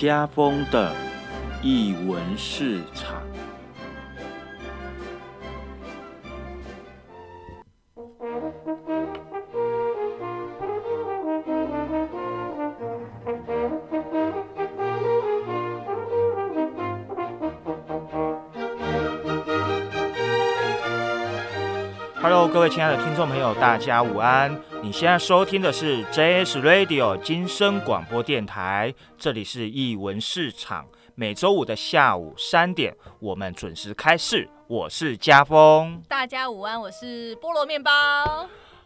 [0.00, 0.94] 家风的
[1.62, 2.80] 译文是。
[22.60, 24.54] 各位亲爱的听众朋友，大家午安！
[24.82, 34.46] 你现在收听的是 JS Radio 金声广播电台，这里是译文市场，每周五的下午三点，我们准时开市。
[34.66, 36.02] 我是家峰。
[36.06, 37.90] 大家午安，我是菠萝面包。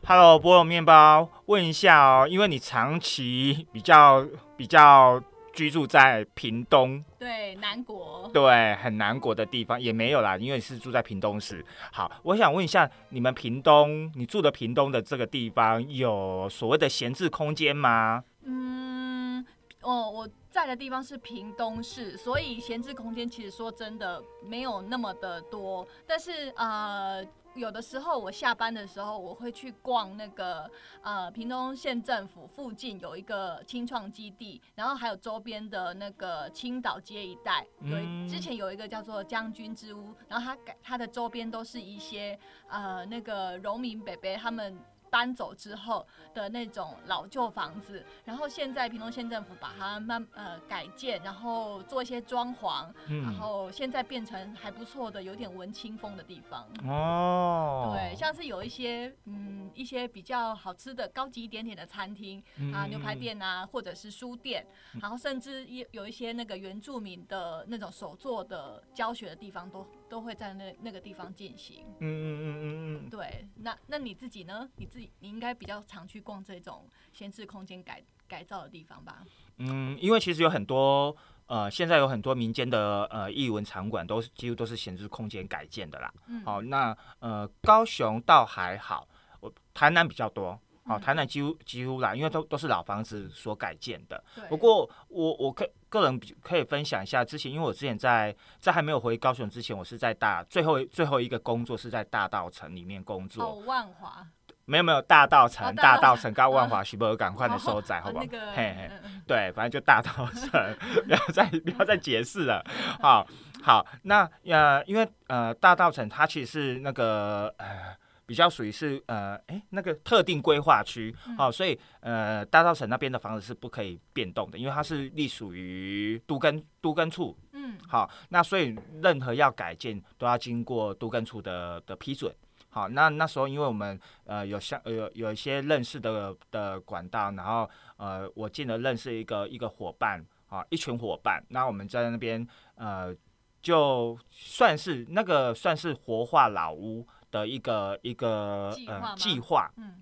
[0.06, 4.24] Hello，菠萝面包，问一下哦，因为你长期比较
[4.56, 5.20] 比较
[5.54, 8.28] 居住在屏东，对，南国。
[8.34, 11.64] 对，很南国的地方也没有啦，因为你是住在屏东市。
[11.92, 18.24] 好，我想问一下，你们屏东，你住的屏东的这个地方有所谓的闲置空间吗？
[18.42, 19.44] 嗯，
[19.82, 25.86] 哦，我在的地方是屏东市，所以闲置空间其实说真的没有那么的多。
[26.06, 27.24] 但是呃，
[27.54, 30.68] 有的时候我下班的时候，我会去逛那个
[31.02, 42.38] 呃屏东县政府附近有一个青创基地，然后还有周边的那个青岛街一带，有、嗯之前有一个叫做将军之屋，然后它改它的周边都是一些
[42.68, 44.76] 呃那个农民伯伯他们。
[45.14, 56.66] 搬走之后的那种老旧房子，然后现在屏东县政府把它慢呃改建，然后做一些装潢，然嗯，后现在变成还不错的，有点文青风的地方。
[56.84, 62.40] 哦，对，像是有一些嗯一些比较好吃的高级一点点的餐厅
[62.72, 64.66] 啊，嗯牛排，店啊，或者是书店，
[65.00, 71.84] 然后甚至有有一些那个原住民的那种手作的教学的地方，都都会在那那个地方进行。
[71.98, 74.68] 嗯嗯嗯嗯嗯，对，那那你自己呢？
[74.76, 79.24] 你自己你应该比较常去逛这种闲置空间改改造的地方吧？
[79.58, 86.12] 嗯，因为其实有很多呃，现在有很多民间的呃艺文场馆都是几乎都是闲置空间改建的啦。
[86.26, 89.06] 嗯，好、那呃，高雄倒还好，
[89.40, 90.58] 我台南比较多。
[90.86, 94.22] 好、嗯台南几乎几乎啦，因为都都是老房子所改建的。
[94.34, 94.44] 对。
[94.48, 103.44] 不过我我可个人比可以分享一下，之前因为我之前在在还没有回高雄之前，我是在大最后最后一个工作是在大道城里面工作。
[103.44, 104.26] 哦，万华，
[104.66, 108.24] 没有没有大道城，哦大道城高万华徐博赶快的收窄，好不好？
[108.54, 108.90] 嘿嘿。
[109.26, 112.62] 对，反正就大道城， 不要再不要再解释了。
[113.00, 113.26] 好，
[113.62, 117.96] 好，那呃，因为呃大道城它其实是那个呃
[118.26, 127.36] 比较属于是呃哎那个特定规划区，嗯好、所以呃大稻城那边的房子是不可以变动的，因为它是隶属于都根都根处。
[127.52, 132.34] 嗯，好，那所以任何要改建都要经过都根处的的批准。
[132.68, 143.14] 好，那那时候因为我们呃有相呃有有一些认识的的管道，然后呃我进了认识一个一个伙伴啊，一群伙伴，那我们在那边呃
[143.62, 150.00] 就算是那个算是活化老屋的一个一个呃计划嗯。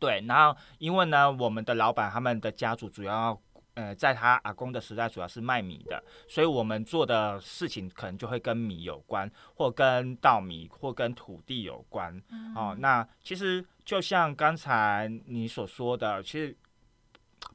[0.00, 3.40] 对，然后因为呢，我们的老板他们的家族主要
[3.74, 12.20] 呃，在他阿公的时代主要是卖米的，所以我们做的事情可能就会跟米有关，或跟稻米，或跟土地有关。
[12.30, 12.54] 嗯。
[12.56, 16.56] 哦，那其实就像刚才你所说的，其实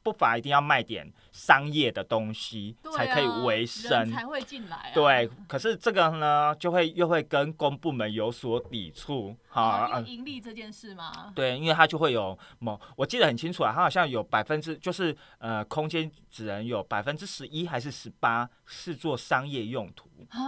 [0.01, 4.11] 不乏一定要卖点商业的东西，对才可以为生。
[4.11, 4.91] 才会进来、啊。
[4.93, 11.31] 对，可是这个呢，就会又会跟公部门有所抵触，哈、啊，啊盈利这件事吗。
[11.35, 20.39] 对，因为它就会有某，我记得很清楚啊，它好像有百分之，就是呃，空间只能有百分之十一还是十八是做商业用途，啊，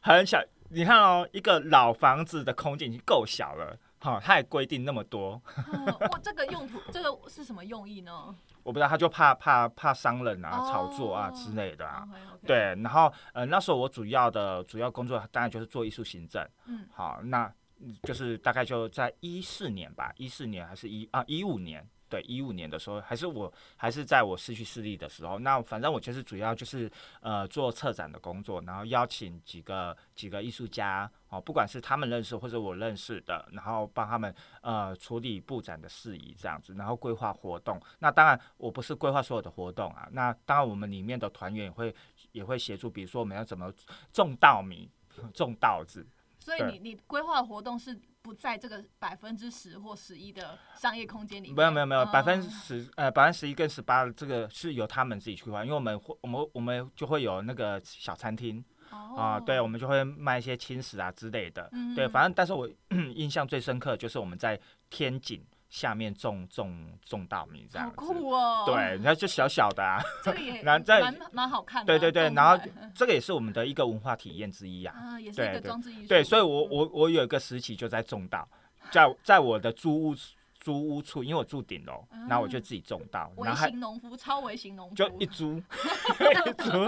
[0.00, 0.42] 很小。
[0.70, 5.40] 你看哦，一个老房子的空间已经够小了，好、他也规定那么多，
[5.72, 8.34] 嗯哇，这个用途， 这个是什么用意呢？
[8.62, 12.06] 我不知道，他就怕怕怕商人啊、炒作啊哦之类的啊。
[12.46, 26.90] 对，然后呃，那时候我主要的主要工作当然就是做艺术行政，嗯好，那嗯就是大概就在一四年吧，一四年还是一啊一五年，对，一五年的时候，还是我还是在我失去视力的时候，那反正我就是主要就是
[27.20, 37.80] 呃做策展的工作，然后邀请几个几个艺术家哦，不管是他们认识或者我认识的，然后帮他们呃处理布展的事宜这样子，然后规划活动。
[37.98, 41.94] 那当然我不是规划所有的活动啊，那当然我们里面的团员也会
[42.32, 43.72] 也会协助，比如说我们要怎么
[44.12, 44.90] 种稻米、
[45.34, 46.06] 种稻子。
[46.40, 51.56] 所以你你规划的活动是不在这个百分之十或十一的商业空间里面？
[51.56, 61.94] 没有没有没有，百分之哦十呃百分之十一跟十八这个是由他们自己去玩，因为我们会我们我们就会有那个小餐厅啊、哦对，我们就会卖一些轻食啊之类的，嗯。
[61.94, 62.68] 对，反正但是我
[63.16, 64.60] 印象最深刻就是我们在
[64.90, 66.74] 天井下面种种
[67.04, 67.96] 种稻米这样子。
[67.96, 68.64] 酷哦！
[68.66, 71.86] 对，，那就小小的啊，这个也 然后在蛮蛮好看的。
[71.86, 72.58] 对对对，然后
[72.94, 74.94] 这个也是我们的一个文化体验之一啊。
[74.96, 76.08] 啊，也是一个装置艺术。
[76.08, 78.48] 对，所以我嗯我我有一个时期就在种稻，
[78.90, 80.14] 在在我的租屋
[80.58, 85.62] 租屋处，因为我住顶楼，然后我就自己种稻，微然后还型农夫，超微型农夫，就一株
[86.18, 86.86] 一株，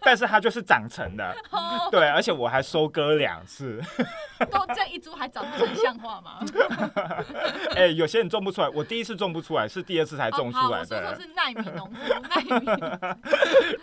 [0.00, 1.34] 但是它就是长成的，
[1.90, 3.80] 对，而且我还收割两次。
[4.50, 4.58] 都
[5.02, 6.38] 这样一株还长得很像话吗？
[7.74, 10.96] 哎、有些人种不出来，我第一次种不出来，是第二次才种出来的。
[10.96, 11.98] 我说说是耐米农夫。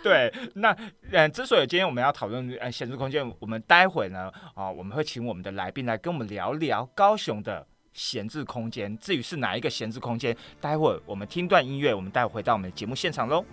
[0.02, 0.74] 对，那
[1.12, 8.96] 呃，之所以今天我们要讨论呃闲置空间，我们待会呢，啊、我们会请我们的来宾来跟我们聊聊高雄的闲置空间。
[8.98, 13.44] 至于是哪一个闲置空间，待会儿我们听段音乐，我们待会回到我们的节目现场喽。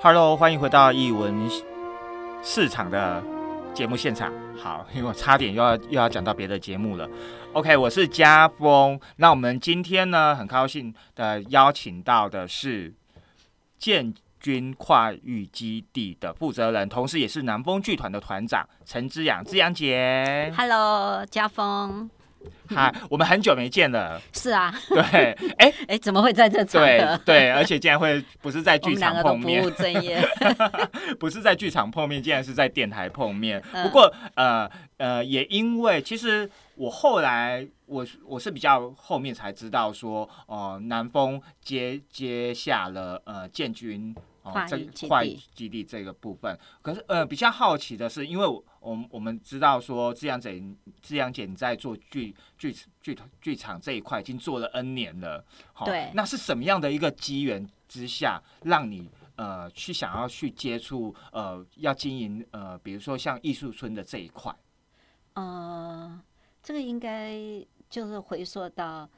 [0.00, 1.50] Hello，欢迎回到艺文
[2.40, 3.20] 市场的
[3.74, 4.32] 节目现场。
[4.56, 7.10] 好，因为我差点又要又要讲到别的节目了。
[7.52, 8.98] OK，我是家峰。
[9.16, 12.94] 那我们今天呢，很高兴的邀请到的是
[13.76, 20.54] 建军跨域基地的负责人，同时也是南风剧团的团长陈之阳，之阳姐。
[20.56, 22.08] Hello，家峰，
[22.68, 24.20] 嗨，我们很久没见了。
[24.32, 27.18] 是啊， 对，哎， 哎，怎么会在这场对？
[27.24, 30.22] 对，而且竟然会不是在剧场碰面不务，正业。
[31.18, 33.62] 不是在剧场碰面，竟然是在电台碰面。
[33.72, 44.14] 嗯不过呃呃，也因为其实我后来我我是比较后面才知道说，呃，南风接接下了呃建军。
[44.42, 50.62] 哦这块基地基地这个部分，可是呃比较好奇的是，因为我我们我们知道说，志阳姐
[51.02, 64.54] 志阳姐你在做剧剧剧剧场这一块已经做了 N 年了，好对那是什么样的一个机缘之下，让你呃去想要去接触呃要经营呃比如说像艺术村的这一块？
[65.34, 66.20] 呃，
[66.62, 67.36] 这个应该
[67.88, 69.08] 就是回溯到，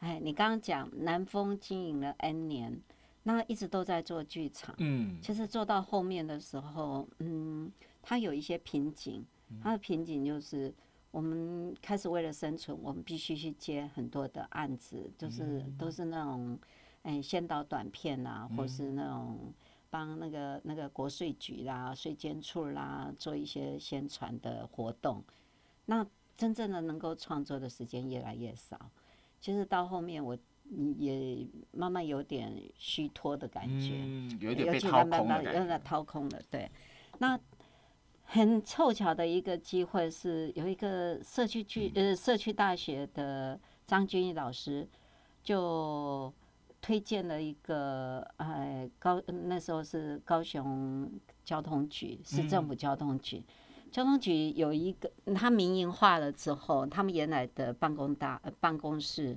[0.00, 2.80] 哎，你刚刚讲南风经营了 N 年，
[3.22, 4.74] 那一直都在做剧场。
[4.78, 9.24] 嗯其实做到后面的时候，嗯，它有一些瓶颈。
[9.60, 10.72] 它的瓶颈就是，
[11.10, 16.56] 我们开始为了生存，我们必须去接很多的案子，就是都是那种，
[17.02, 19.52] 哎，先导短片啊，或是那种
[19.90, 25.20] 帮那个那个国税局啦、税监处啦做一些宣传的活动。
[25.86, 26.06] 那
[26.36, 28.78] 真正的能够创作的时间越来越少。
[29.40, 30.38] 其实到后面我
[30.70, 33.96] 嗯也慢慢有点虚脱的感觉。
[33.96, 35.80] 嗯，有点被掏慢慢有点。
[35.82, 36.70] 掏空了，对。
[37.18, 37.36] 那
[38.32, 44.88] 很凑巧的一个机会是，有一个社区剧呃社区大学的张君毅老师
[45.42, 46.32] 就
[46.80, 51.10] 推荐了一个呃高那时候是高雄
[51.44, 53.42] 交通局市政府交通局。
[53.90, 59.36] 交通局有一个，他民营化了之后，他们原来的办公大、呃办公室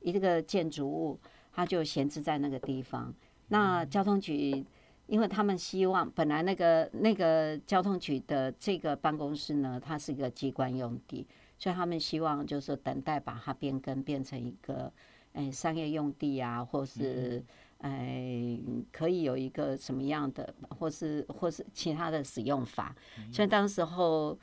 [0.00, 1.20] 一个建筑物，
[1.52, 3.12] 他就闲置在那个地方。
[3.48, 4.64] 那交通局，
[5.10, 11.26] 因为他们希望本来那个那个交通局的这个办公室呢，它是一个机关用地，
[11.58, 14.92] 所以他们希望就是等待把它变更变成一个，
[15.32, 17.44] 哎、商业用地啊，或是
[17.78, 18.56] 哎、
[18.92, 22.94] 可以有一个什么样的，或是或是其他的使用法。
[23.32, 24.38] 所以当时候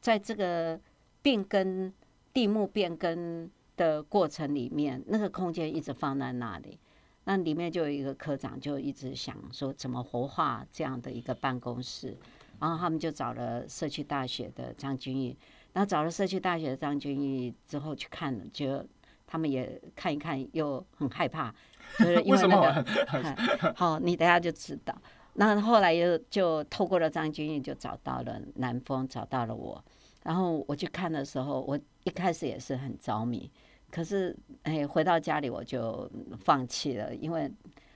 [0.00, 0.78] 在这个
[1.20, 1.92] 变更
[2.32, 6.78] 地目变更的过程里面，那个空间一直放在那里。
[7.24, 12.16] 那里面就有一个科长，就一直想说怎么活化这样的一个办公室，
[12.58, 15.36] 然后他们就找了社区大学的张君毅，
[15.72, 18.84] 然后找了社区大学的张君毅之后去看了，就
[19.26, 21.54] 他们也看一看，又很害怕，
[21.98, 24.94] 就是因为那么个，好，你等下就知道。
[25.34, 29.82] 那后来又就透过了张君毅，就找到了南风，找到了我。
[30.24, 33.50] 然后我去看的时候，我一开始也是很着迷，
[33.92, 37.48] 可是哎，回到家里我就放弃了，因为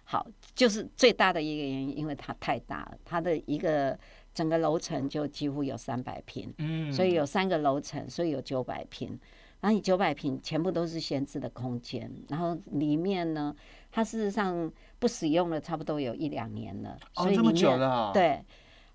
[0.04, 0.24] 好
[0.54, 3.98] 就是最大的一个原因，因为它太大了，它的一个
[4.32, 9.18] 整个楼层就几乎有三百平，嗯，所以有三个楼层，所以有九百平。
[9.58, 13.56] 然后你九百平全部都是闲置的空间，然后里面呢，
[13.90, 18.44] 它事实上不使用了，差不多有一两年了，哦这么所以里面久了哦对，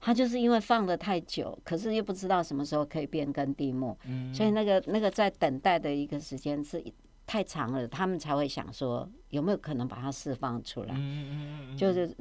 [0.01, 6.83] 它就是因为放的太久，可是又不知道什么时候可以变更地目，嗯所以那个那个在等待的一个时间是
[7.27, 10.95] 太长了，他们才会想说有没有可能把它释放出来。
[10.95, 12.13] 嗯嗯嗯嗯就是，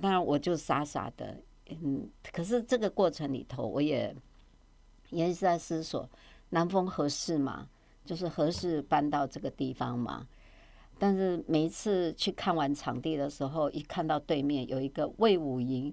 [0.00, 1.36] 当然我就傻傻的，
[1.70, 4.14] 嗯，可是这个过程里头，我也
[5.08, 6.08] 也是在思索，
[6.50, 7.68] 南风合适吗？
[8.04, 10.28] 就是合适搬到这个地方吗？
[10.98, 15.92] 但是每一次去看完场地的时候，一看到对面有一个魏武营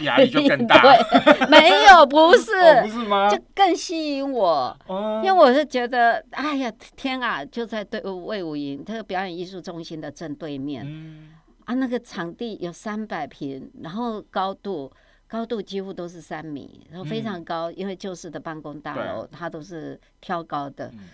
[0.00, 0.80] 压力就更大。
[0.82, 3.28] 对，没有，不是，哦，不是吗？
[3.30, 4.76] 就更吸引我。
[4.86, 11.34] 哦因为我是觉得，哎呀，天啊，就在对魏武营这个表演艺术中心的正对面、嗯
[11.66, 14.90] 啊，那个场地有三百平，然后高度
[15.28, 21.08] 高度几乎都是三米，然后非常高，因为旧式的办公大楼它都是挑高的，嗯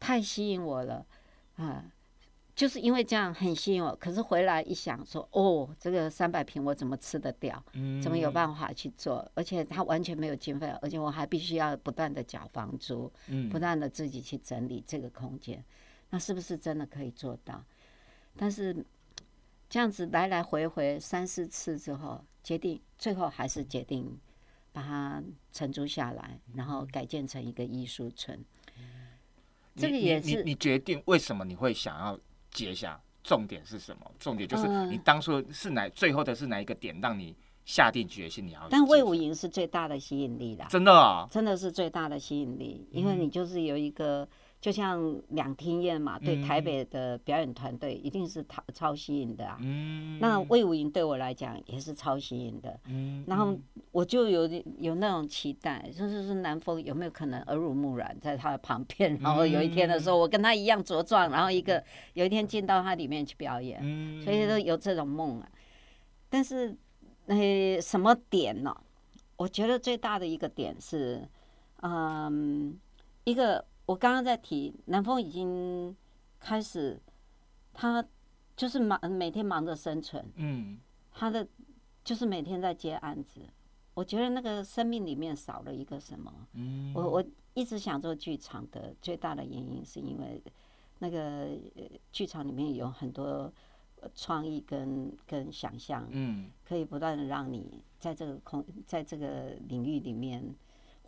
[0.00, 1.04] 太吸引我了
[1.56, 1.82] 啊！
[2.58, 7.64] 就是因为这样很吸引我，可是回来一想说，哦，这个三百平我怎么吃得掉？
[7.74, 9.24] 嗯怎么有办法去做？
[9.34, 15.64] 而且他完全没有经费，而且我还必须要不断的缴房租，嗯不断的自己去整理这个空间，
[16.10, 17.64] 那是不是真的可以做到？
[18.36, 18.74] 但是
[19.70, 24.18] 这样子来来回回三四次之后，决定最后还是决定
[24.72, 25.22] 把它
[25.52, 28.44] 承租下来，然后改建成一个艺术村。
[29.76, 32.18] 这个也是你决定为什么你会想要
[32.50, 33.00] 接下？
[33.24, 34.10] 重点是什么？
[34.18, 37.36] 重点就是嗯你当初是哪最后的是哪一个点让你
[37.66, 38.66] 下定决心你要？
[38.70, 44.26] 但魏武营是最大的吸引力啦，真的啊，真的是最大的吸引力，因为你就是有一个，
[44.60, 46.42] 就像两厅院嘛，对嗯。
[46.42, 49.58] 台北的表演团队一定是超超吸引的啊。
[49.60, 53.56] 嗯，那魏武营对我来讲也是超吸引的，嗯，然后
[53.92, 54.48] 我就有
[54.78, 61.82] 有那种期待，就是说南风有没有可能耳濡目染在他的旁边， 然后有一天的时候我跟他一样茁壮，然后一个
[62.14, 65.48] 有一天进到他里面去表演，嗯，所以都有这种梦啊。
[66.30, 66.76] 但是，
[67.26, 68.76] 呃，什么点呢？
[69.36, 71.26] 我觉得最大的一个点是，
[71.82, 72.76] 嗯，
[73.24, 75.96] 一个我刚刚在提，南风已经
[76.38, 77.00] 开始，
[77.72, 78.04] 他
[78.54, 80.78] 就是忙每天忙着生存，嗯
[81.10, 81.48] 他的
[82.04, 83.40] 就是每天在接案子。
[83.94, 86.30] 我觉得那个生命里面少了一个什么？
[86.52, 90.42] 嗯，我我一直想做剧场的最大的原因，是因为
[90.98, 93.50] 那个呃剧场里面有很多
[94.02, 100.44] 呃创意跟跟想象，嗯可以不断的让你在这个空在这个领域里面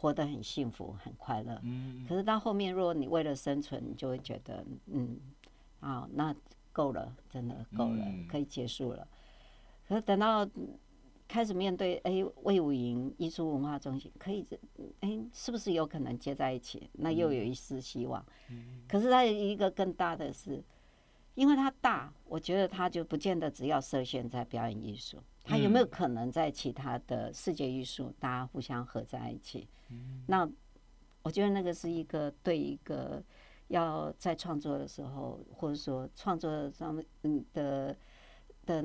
[0.01, 1.61] 活得很幸福、很快乐。
[1.63, 5.19] 嗯可是到后面，如果你为了生存，你就会觉得，嗯，
[5.81, 6.35] 啊，那
[6.73, 9.07] 够了，真的够了，嗯可以结束了。
[9.87, 10.79] 可是等到嗯
[11.29, 14.47] 开始面对，哎，魏武营艺术文化中心可以，
[15.01, 16.89] 哎，是不是有可能接在一起？
[16.95, 18.25] 那又有一丝希望。
[18.89, 20.65] 可是它有一个更大的是，
[21.41, 29.67] 因为它大，我觉得它就不见得只要设限在表演艺术，它有没有嗯可能在其他的世界艺术，大家互相合在一起？
[30.27, 30.47] 那
[31.23, 33.23] 我觉得那个是一个对一个
[33.69, 36.95] 要在创作的时候，或者说创作上
[37.55, 37.97] 的
[38.67, 38.85] 的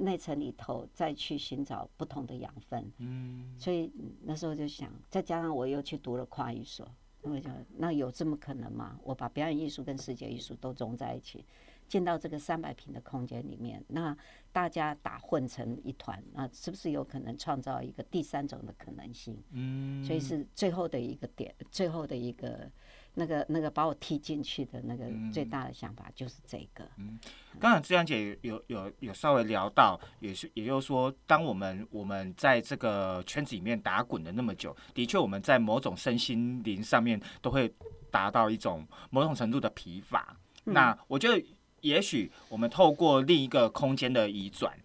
[0.00, 2.90] 内层里头，再去寻找不同的养分。
[2.98, 6.84] 嗯所以嗯那时候就想，再加上我又去读了跨艺所，
[7.22, 8.98] 我想那有这么可能吗？
[9.04, 11.44] 我把表演艺术跟世界艺术都融在一起，
[11.88, 14.16] 进到这个三百平的空间里面，那
[14.52, 19.42] 大家打混成一团，那是不是有可能创造一个第三种的可能性？
[19.52, 22.70] 嗯，所以是最后的一个点，最后的一个
[23.14, 26.86] 那个那个把我踢进去的那个最大的想法就是这个。
[26.98, 27.18] 嗯
[27.58, 37.72] 刚才志阳姐有有有稍微聊到，也是也就是说，当我们我们在这个圈子里面打滚了那么久，的确我们在某种身心灵上面都会
[38.12, 40.36] 达到一种某种程度的疲乏。
[40.62, 41.44] 那我觉得，
[41.80, 44.76] 也许我们透过另一个空间的移转，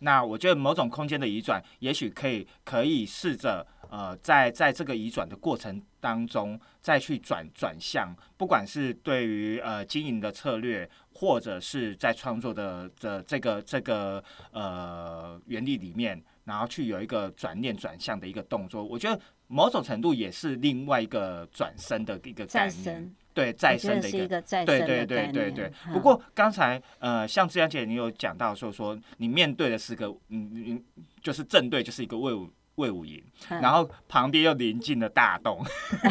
[0.00, 25.32] 那我觉得某种空间的移转，也许可以可以试着呃，在在这个移转的过程当中，再去转转向，不管是对于呃经营的策略，或者是在创作的的这个这个呃原理里面，然后去有一个转念转向的一个动作，我觉得某种程度也是另外一个转身的一个概念，对再生的一个一个再对生的对对。
[25.32, 25.72] 对对。
[25.86, 30.84] 嗯不过刚才呃，像志阳姐你有讲到说说你面对的是个嗯嗯，
[31.22, 35.62] 就是正对就是一个魏武魏武营，嗯然后旁边又临近了大洞，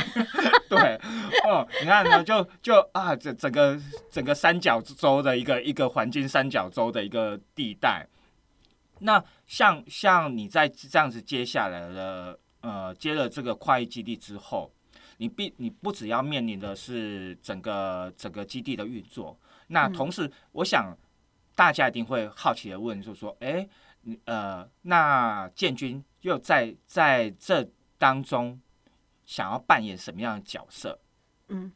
[0.70, 0.96] 对，
[1.46, 3.80] 哦，你看呢，就就啊，整整个
[4.12, 8.08] 整个三角洲的一个一个环境三角洲的一个地带。
[9.00, 14.72] 那像像你在这样子接下来的呃接了这个跨域基地之后，
[15.22, 19.38] 你必你不只要面临的是整个整个基地的运作，
[19.68, 20.98] 那嗯同时我想
[21.56, 23.70] 大家一定会好奇的问，就说，哎、
[24.02, 28.60] 你呃，那建军又在在这当中
[29.24, 31.00] 想要扮演什么样的角色？
[31.50, 31.72] 嗯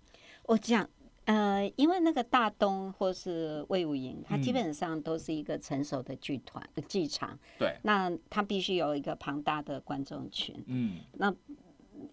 [0.45, 0.89] 我讲，
[1.25, 10.63] 呃，因为那个大东或是魏武营，它基嗯本上都是一个成熟的剧团、呃剧场，对，那它必须有一个庞大的观众群。
[10.65, 11.01] 嗯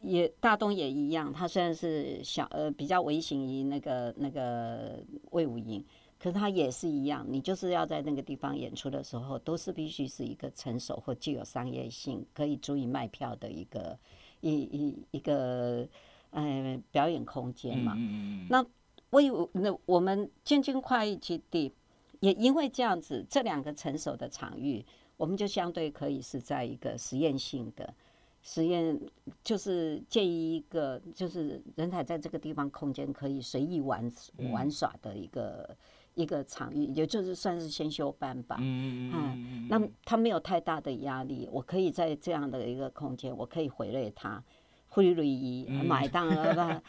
[0.03, 4.99] 也大东也一样，它虽然是小呃比较微型于那个那个
[5.31, 5.85] 魏武营，
[6.19, 13.99] 可是他也是一样，你就是要在那个地方演出的时候，都是必须是一个成熟或具有商业性，可以足以卖票的一个
[14.41, 15.87] 一一一个
[16.31, 17.95] 呃表演空间嘛。
[17.97, 21.73] 嗯嗯嗯那我们建军跨域基地
[22.21, 24.85] 也因为这样子，这两个成熟的场域，
[25.17, 27.93] 我们就相对可以是在一个实验性的
[28.43, 29.01] 实验，
[29.45, 34.11] 就是建议一个就是人才在这个地方空间可以随意玩
[34.51, 35.77] 玩耍的一个、
[36.15, 38.57] 一个场域，也就是算是先修班吧。
[38.61, 44.43] 嗯嗯嗯那他没有太大的压力，我可以在这样的一个空间，我可以回类他，
[44.89, 46.83] 回类一买 单了，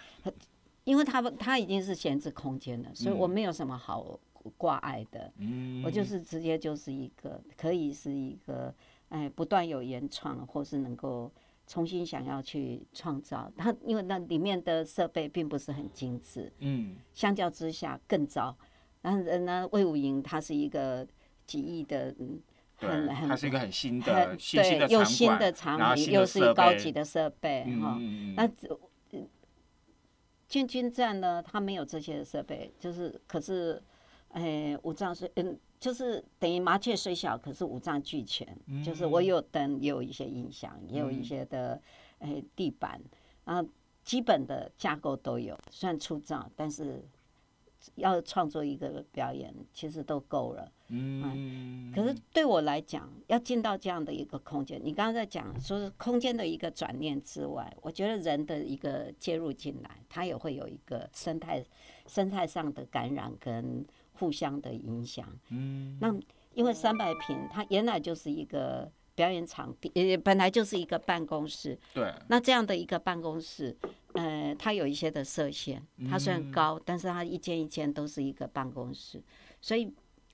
[0.86, 4.20] 因为他们他已经是闲置空间了，所以我没有什么好
[4.58, 5.32] 挂碍的。
[5.38, 8.74] 嗯我就是直接就是一个可以是一个
[9.10, 11.32] 哎不断有原创，或是能够
[11.66, 13.52] 重新想要去创造。
[13.58, 18.56] 它因为那里面的设备并不是很精致，嗯相较之下更糟。
[19.02, 21.06] 然后呢，魏武营它是一个
[21.46, 22.42] 几亿的，嗯，
[22.80, 27.98] 对很，很它是一个很新的很新的对，又新的然后场域，又是高级的设备嗯哈。
[28.00, 28.68] 嗯嗯那只
[29.12, 29.20] 呃
[30.48, 33.82] 建军站呢，它没有这些设备，就是可是，
[34.30, 38.48] 哎，我这样说嗯，就是等于麻雀虽小，可是五脏俱全。
[38.82, 41.82] 就是我有灯，也有一些音响，也有一些的
[42.20, 43.02] 哎地板，
[43.44, 43.70] 然后
[44.06, 47.04] 基本的架构都有，虽然粗糙，但是
[47.96, 50.72] 要创作一个表演，其实都够了。
[50.88, 61.62] 嗯，可是对我来讲，要进到这样的一个空间，你刚刚在讲说是空间的一个转念之外，我觉得人的一个介入进来，它也会有一个生态
[62.08, 63.86] 生态上的感染跟
[64.24, 65.28] 互相的影响。
[65.50, 66.18] 嗯那
[66.54, 71.78] 因为三百平，它原来就是一个表演场地，呃，本来就是一个办公室。
[71.94, 73.76] 对，那这样的一个办公室，
[74.14, 79.22] 呃，它有一些的设限，它虽然高，但是它一间一间都是一个办公室，
[79.60, 79.92] 所以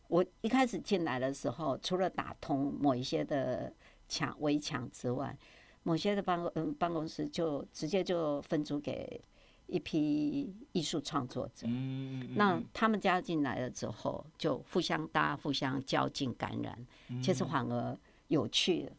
[0.08, 3.74] 我一开始进来的时候，除了打通某一些的
[4.08, 5.36] 墙围墙之外，
[5.84, 9.22] 某些的办公嗯办公室就直接就分租给
[9.70, 11.68] 一批艺术创作者。
[11.68, 16.86] 嗯，那他们加进来了之后，就互相搭、互相交劲、感染，
[17.22, 18.92] 其实反而有趣了。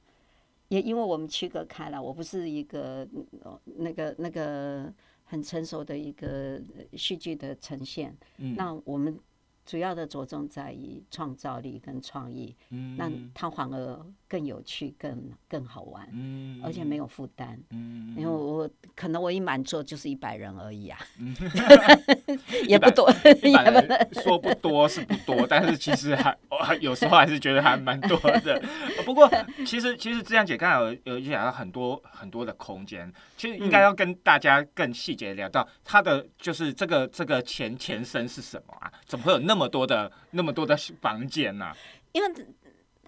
[0.69, 3.07] 也因为我们区隔开了，我不是一个
[3.43, 4.93] 呃那个那个
[5.25, 9.19] 很成熟的一个呃戏剧的呈现，嗯那我们
[9.71, 17.57] 主要的着重在于创造力跟创意，嗯那它反而更有趣、更更好玩，嗯而且没有负担。
[17.71, 21.37] 嗯因为我可能我一满座就是一百人而已啊，嗯
[22.67, 23.09] 也不多，
[24.25, 28.61] 说不多是不多，但是其实还我有时候还是觉得还蛮多的。
[29.05, 29.31] 不过
[29.65, 38.91] 其实其实这样姐刚才有有讲到很多很多的空间，其实应该要跟大家更细节地聊到它的就是这个这个前前身是什么啊？
[39.07, 41.73] 怎么会有那么多的那么多的房间呢、
[42.13, 42.33] 因为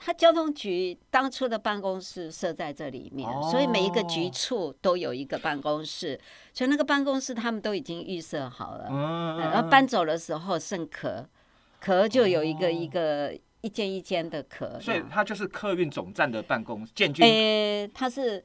[0.05, 6.19] 他交通局当初的办公室设在这里面，所以每一个局哦处都有一个办公室，
[6.53, 8.89] 所以那个办公室他们都已经预设好了。
[9.39, 11.25] 然后搬走的时候剩壳，
[11.79, 15.09] 壳就有一个哦一个一间一间的壳所以样。
[15.09, 18.43] 它就是客运总站的办公建军诶，它是，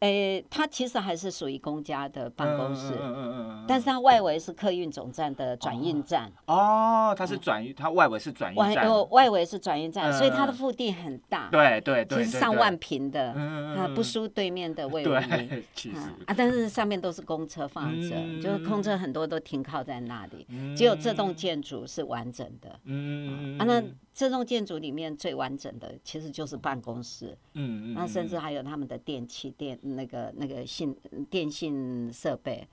[0.00, 15.28] 诶，它其实还是属于公家的办公室，嗯嗯嗯但是它外围是客运总站的转运站，哦，它是转运，它外围是转运外站，呃外围是转运站，所以它的嗯腹地很大，对对对，其实上万平的，嗯啊，不输对面的魏武营。
[15.28, 16.34] 对，其实啊啊！
[16.34, 22.80] 但是上面都是公车放着，嗯就是空车很多都停靠在那里，嗯只有这栋建筑是完整的。
[22.84, 23.82] 嗯啊，那
[24.20, 30.94] 这栋建筑里面最完整的其实就是办公室，嗯嗯，那甚至还有他们的电器、电那个那个信
[31.30, 32.68] 电信设备，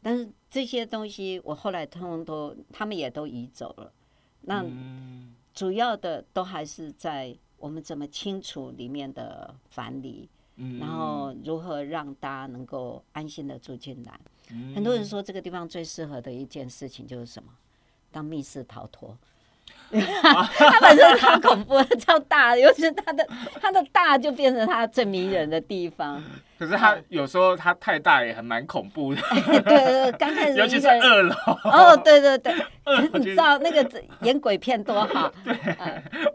[0.00, 3.92] 但是这些东西我后来通通都他们也都移走了。
[4.40, 14.18] 那嗯主要的都还是在我们怎么清除里面的樊篱，嗯然后如何让大家能够安心的住进来。
[14.48, 17.52] 嗯很多人说这个地方最适合的一件事情就是什么？
[18.10, 19.14] 当密室逃脱。
[19.90, 23.26] 他本身超恐怖，超大，尤其是他的
[23.60, 26.22] 他的大就变成他最迷人的地方。
[26.58, 32.54] 可是它有时候它太大也很蛮恐怖的，对对对，刚开始 尤其是二楼，哦，对对对，
[33.14, 35.54] 你知道那个演鬼片多好，对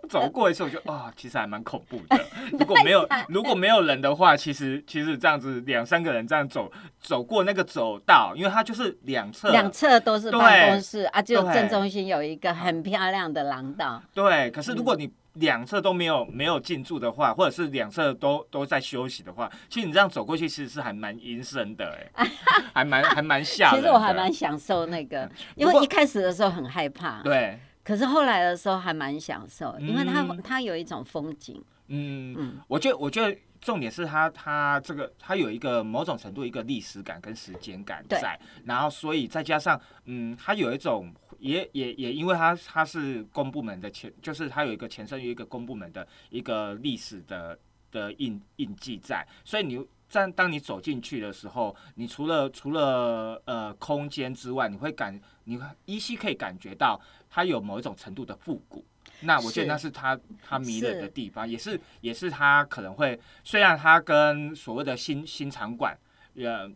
[0.09, 2.19] 走过一次，我就啊，其实还蛮恐怖的。
[2.51, 9.51] 如果没有如果没有人的话，其实其实这样子两三个人这样走走过那个走道，因为它就是两侧。
[9.51, 14.01] 两侧都是办公室啊，只有正中心有一个很漂亮的廊道。
[14.13, 22.31] 对，可是如果你两侧都没有没有进驻的话，或者是两侧都都在休息的话，其实你这样走过去，其实是还蛮阴森的， 哎，
[22.73, 23.77] 还蛮还蛮吓的。
[23.77, 47.59] 其实我还蛮享受那个，因为一开始的时候很害怕，对，可是后来的时候还蛮享受，因为它嗯它有一种风景，嗯，嗯，我觉得我觉得重点是它它这个它有一个某种程度一个历史感跟时间感在，然后所以再加上嗯，它有一种也也也因为它它是公部门的前，就是它有一个前身有一个公部门的一个历史的
[47.91, 49.85] 的印印记在，所以你。
[50.11, 56.99] 在当你走进去的时候，你除了除了呃空间之外，你会感你会依稀可以感觉到
[57.29, 58.83] 它有某一种程度的复古。
[59.21, 65.97] 那我觉得是那是它它迷人的地方，也是也是它可能会，虽然它跟所谓的新新场馆，
[66.35, 66.69] 呃，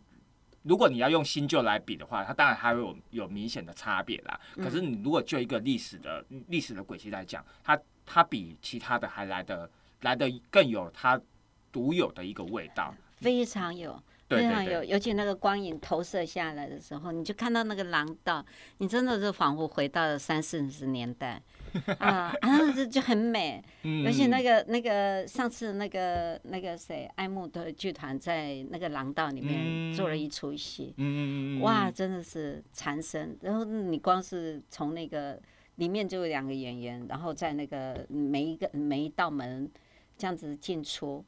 [0.66, 4.38] 如果你要用新旧来比的话，它当然还会有有明显的差别啦。
[4.56, 9.70] 可是你如果就一个历史的历史的轨迹来讲，它它比其他的还来的
[10.02, 11.20] 来的更有它
[11.70, 12.94] 独有的一个味道。
[13.16, 14.02] 非常有。
[14.28, 18.44] 非常有，尤其那个光影投射下来的时候，你就看到那个廊道，
[18.78, 21.40] 你真的是仿佛回到了三四十年代
[21.98, 23.62] 啊啊，这就很美。
[23.82, 33.36] 嗯尤其那个那个上次那个那个谁，爱慕的剧团在那个廊道里面做了一出戏，嗯哇，真的是缠身。
[33.40, 35.40] 然后你光是从那个
[35.76, 39.70] 里面就有两个演员，然后在那个每一个每一道门
[40.16, 41.24] 这样子进出，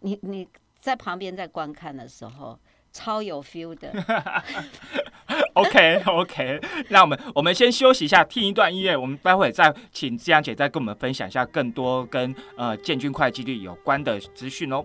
[0.00, 0.48] 你你
[0.80, 2.58] 在旁边在观看的时候，
[2.92, 3.92] 超有 feel 的。
[5.54, 8.96] OK OK，那我们我们先休息一下，听一段音乐。
[8.96, 14.82] 我们待会再请志阳姐再跟我们分享一下更多跟呃建军会基地有关的资讯哦。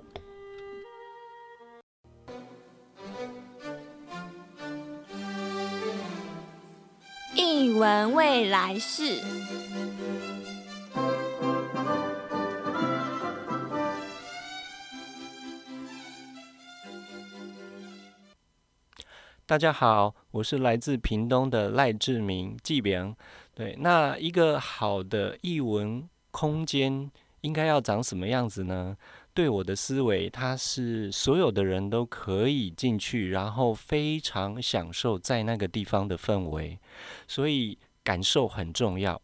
[7.34, 9.22] 译文未来式。
[19.46, 23.16] 大家好，我是来自屏东的赖志明纪良。
[23.56, 27.10] 对，那一个好的译文空间
[27.42, 28.96] 应该要长什么样子呢？
[29.34, 36.78] 对我的思维，它是所有的人都可以进去，然后非常享受在那个地方的氛围，
[37.28, 39.20] 所以感受很重要。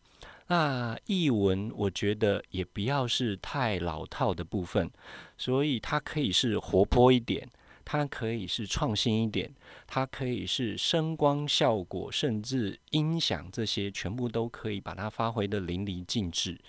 [0.48, 4.90] 那译文，我觉得也不要是太老套的部分，
[5.38, 7.48] 所以它可以是活泼一点，
[7.86, 9.54] 它可以是创新一点。
[9.88, 16.60] 它可以是声光效果，甚至音响这些，全部都可以把它发挥的淋漓尽致。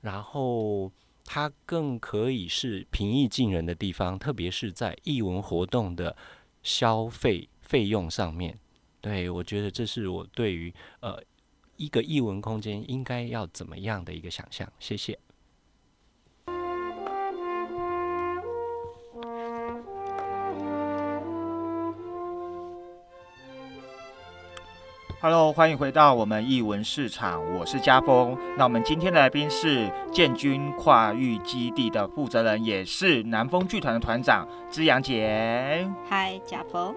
[0.00, 0.90] 然后
[1.24, 6.16] 它更可以是平易近人的地方，特别是在艺文活动的
[6.62, 8.58] 消费费用上面。
[9.00, 11.22] 对我觉得这是我对于呃
[11.76, 14.70] 一个艺文空间应该要怎么样的一个想象。
[14.78, 15.18] 谢谢。
[25.24, 28.36] Hello，欢迎回到我们艺文市场，我是家峰。
[28.58, 35.90] 那我们今天的来宾是建军跨域基地的负责人，也是南风剧团的团长资阳姐。
[36.06, 36.94] 嗨，贾峰，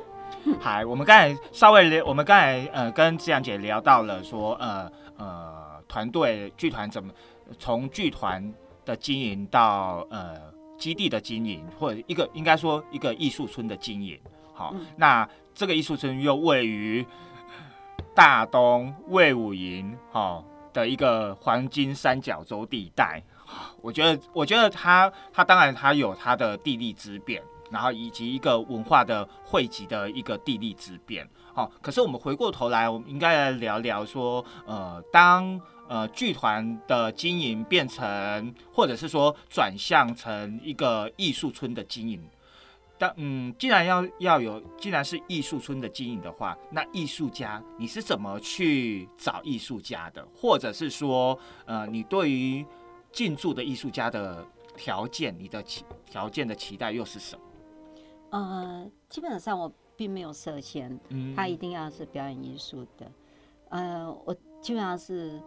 [0.59, 7.13] 嗨，我们刚才稍微聊，我们刚才呃跟资阳姐聊到了说，呃呃，团队剧团怎么
[7.57, 10.35] 从剧团的经营到呃
[10.77, 14.19] 基地的经营，或者一个应该说一个艺术村的经营。
[14.53, 17.05] 好，嗯那这个艺术村又位于
[18.13, 23.21] 大东魏武营哦、的一个黄金三角洲地带。
[23.81, 31.27] 我觉得，我觉得它它当然它有它的地利之变，然后以及一个文化的汇集的一个地利之变。
[31.53, 42.21] 好、可是我们回过头来，我们应该来聊聊说，呃，当呃剧团的经营变成，或者是说转向成一个艺术村的经营。
[42.97, 50.27] 但嗯，既然要要有，既然是艺术村的经营的话，那艺术家你是怎么去找艺术家的？
[50.35, 52.65] 或者是说，呃，你对于
[53.11, 57.41] 进驻的艺术家的条件，你的期条件的期待又是什么？
[58.31, 63.11] 呃，基本上我并没有设限，嗯他一定要是表演艺术的。
[63.69, 65.41] 呃，我基本上是，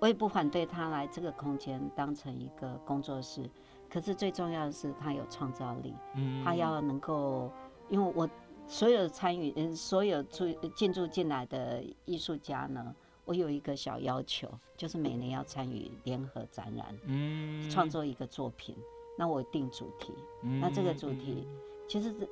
[0.00, 3.48] 我也不反对他来这个空间当成一个工作室，
[3.88, 6.44] 可是最重要的是他有创造力，嗯。
[6.44, 7.50] 他要能够，
[7.88, 8.28] 因为我
[8.66, 12.94] 所有参与，嗯，所有住进驻进来的艺术家呢，
[13.24, 17.70] 我有一个小要求，就是每年要参与联合展览，嗯。
[17.70, 18.76] 创作一个作品，
[19.16, 20.12] 那我定主题，
[20.60, 21.46] 那这个主题
[21.88, 22.28] 其实是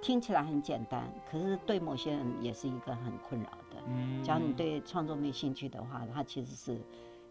[0.00, 3.82] 听起来很简单，可是对某些人也是一个很困扰的。
[3.88, 4.22] 嗯。
[4.22, 6.80] 只要你对创作没兴趣的话，它其实是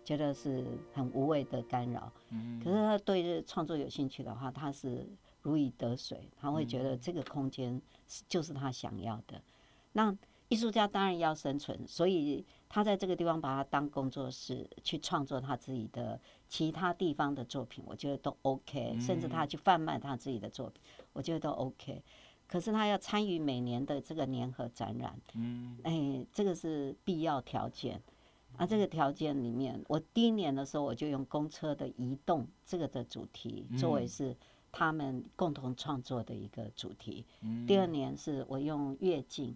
[0.07, 2.09] 觉得是很无谓的干扰。
[2.29, 5.05] 嗯可是他对创作有兴趣的话，他是
[5.41, 9.41] 如鱼得水，他会觉得这个空间是就是他想要的。
[9.91, 10.15] 那
[10.47, 16.17] 艺术家当然要生存，所以他在这个地方把它当工作室去创作他自己的
[16.47, 22.01] 其他地方的作品，我觉得都 OK，、甚至他去贩卖他自己的作品，我觉得都 OK。
[22.47, 28.01] 可是他要参与每年的这个联合展览，嗯哎，这个是必要条件。
[28.57, 34.35] 啊，这个条件里面，我第一年的时候我就用公车的移动这个的主题作为嗯是
[34.71, 37.25] 他们共同创作的一个主题。
[37.41, 39.55] 嗯第二年是我用越境，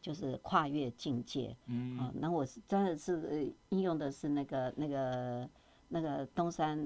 [0.00, 2.12] 就是跨越境界嗯啊。
[2.14, 5.48] 那我是真的是呃应用的是那个那个
[5.88, 6.78] 那个东山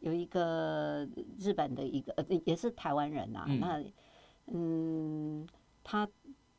[0.00, 1.06] 有一个
[1.38, 3.84] 日本的一个呃也是台湾人啊，嗯那
[4.46, 5.46] 嗯
[5.84, 6.08] 他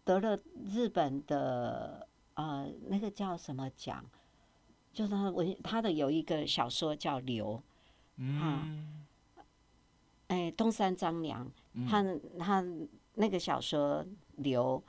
[0.04, 4.04] 得了日本的呃那个叫什么奖？
[4.94, 7.56] 就是他文他的有一个小说叫《流》，
[8.18, 9.04] 嗯。
[10.28, 11.86] 哎，东山张良，嗯。
[11.88, 12.04] 他
[12.40, 12.64] 他
[13.16, 14.04] 那个小说
[14.38, 14.82] 《流》，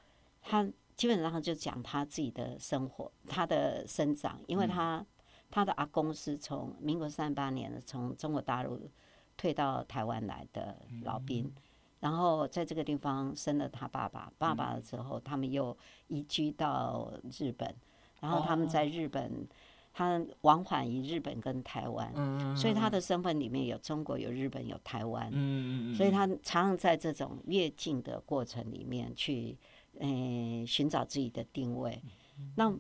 [0.43, 4.69] 他基本上就讲他自己的生活，他的生长，因为嗯。
[4.69, 5.07] 他、
[5.51, 8.79] 他的阿公是从民国三八年从中国大陆
[9.37, 11.53] 退到台湾来的老兵，
[12.01, 15.77] 然后在这个地方生了他爸爸，爸爸了之后，他们又
[16.09, 17.75] 移居到日本，
[18.21, 19.47] 然后他们在日本，
[19.97, 25.31] 他往返于日本跟台湾，嗯所以他的身份里面有中国、有日本、有台湾。
[25.95, 29.57] 所以他常常在这种越境的过程里面去，
[30.01, 32.03] 嗯、寻找自己的定位。
[32.57, 32.77] 那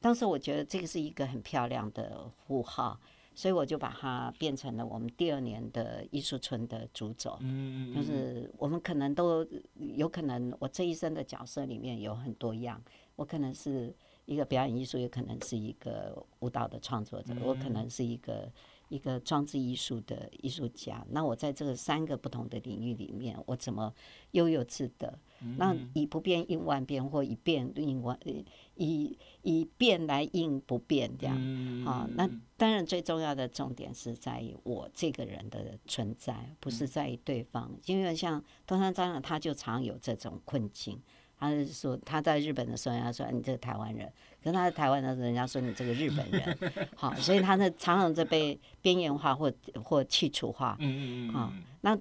[0.00, 2.98] 当时我觉得这个是一个很漂亮的符号，
[3.34, 7.36] 所以我就把它变成了我们第二年的艺术村的主轴。
[7.40, 12.82] 嗯就是我们可能都有可能，我这一生的角色里面有很多样，
[13.16, 13.94] 我可能是
[14.26, 18.50] 一个表演艺术，也可能是一个舞蹈的创作者，我可能是一个
[18.88, 21.04] 一个装置艺术的艺术家。
[21.10, 23.92] 那我在这个三个不同的领域里面，我怎么
[24.32, 25.18] 悠悠自得？
[25.58, 28.32] 那以不变应万变，或以变应万，呃
[28.76, 31.36] 以以变来应不变，这样。
[31.38, 37.70] 嗯啊，那当然最重要的重点是在于我这个人的存在，不嗯是在于对方。
[37.84, 40.98] 因为像东山张良，他就常有这种困境。
[41.44, 44.08] 他是说他在日本的时候，人家说你这个台湾人；
[44.42, 46.88] 可是他在台湾的时候，人家说你这个日本人。
[46.96, 49.52] 好，所以他呢常常在被边缘化或
[49.82, 50.76] 或去除化。
[50.80, 51.52] 嗯嗯啊
[51.82, 51.98] 那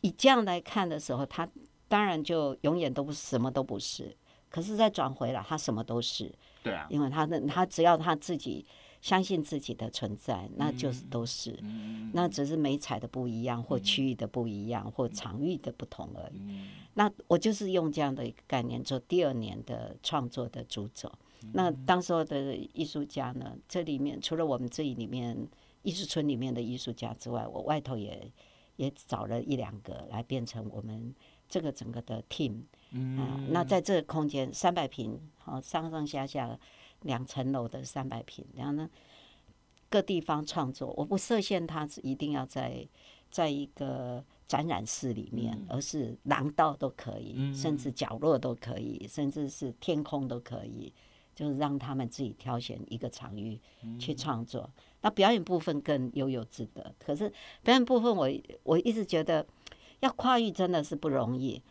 [0.00, 1.48] 以这样来看的时候，他
[1.88, 4.14] 当然就永远都不什么都不是。
[4.50, 6.32] 可是再转回来，他什么都是。
[6.62, 8.64] 对啊，因为他的他只要他自己
[9.04, 16.38] 相信自己的存在，那就是都是，嗯那只是美彩的不一样，或区域的不一样，或场域的不同而已。
[16.38, 21.12] 嗯那我就是用这样的一个概念做第二年的创作的主轴。
[21.52, 25.36] 那当时候的艺术家呢，这里面除了我们这里面
[25.82, 28.32] 艺术村里面的艺术家之外，我外头也
[28.76, 31.14] 也找了一两个来变成我们
[31.46, 32.62] 这个整个的 team。
[33.18, 36.58] 啊，那在这个空间三百平，好、上上下下
[37.04, 38.90] 两层楼的三百平，然后呢，
[39.88, 42.86] 各地方创作，我不设限它是一定要在
[43.30, 50.92] 在一个展览室里面，而是廊道都可以，甚至角落都可以，甚至是天空都可以，
[51.34, 53.58] 就是让他们自己挑选一个场域
[53.98, 54.68] 去创作。
[55.00, 58.28] 那表演部分更悠悠自得，可是表演部分我
[58.62, 59.46] 我一直觉得
[60.00, 61.62] 要跨域真的是不容易。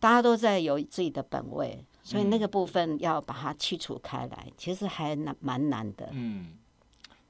[0.00, 6.08] 大家都在有自己的本位，所以那个部分要把它去除开来，其实还难蛮难的。
[6.12, 6.58] 嗯，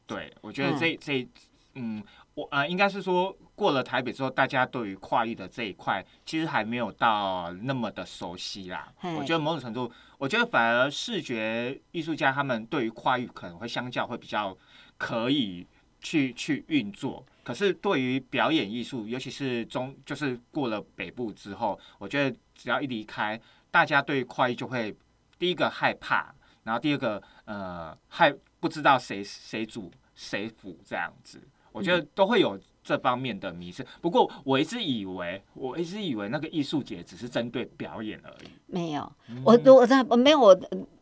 [0.06, 1.26] 对，我觉得这这
[1.74, 2.02] 嗯，
[2.34, 8.92] 我呃应该是说过了台北之后，大家对于跨域的这一块其实还没有到那么的熟悉啦。
[9.16, 14.56] 我觉得某种程度，我觉得反而视觉艺术家他们对于跨域可能会相较会比较
[14.98, 15.66] 可以
[16.00, 17.24] 去去运作。
[17.42, 24.94] 可是对于表演艺术，尤其是中，就是过了北部之后，我觉得只要一离开，大家对跨域就会
[25.38, 31.40] 第一个害怕，然后第二个呃害不知道谁谁主谁辅这样子，
[31.72, 33.86] 我觉得都会有这方面的迷失。
[34.00, 38.48] 不过我一直以为，我一直以为那个艺术节只是针对表演而已。
[38.66, 39.42] 没有，嗯。
[39.44, 40.58] 我我在我没有我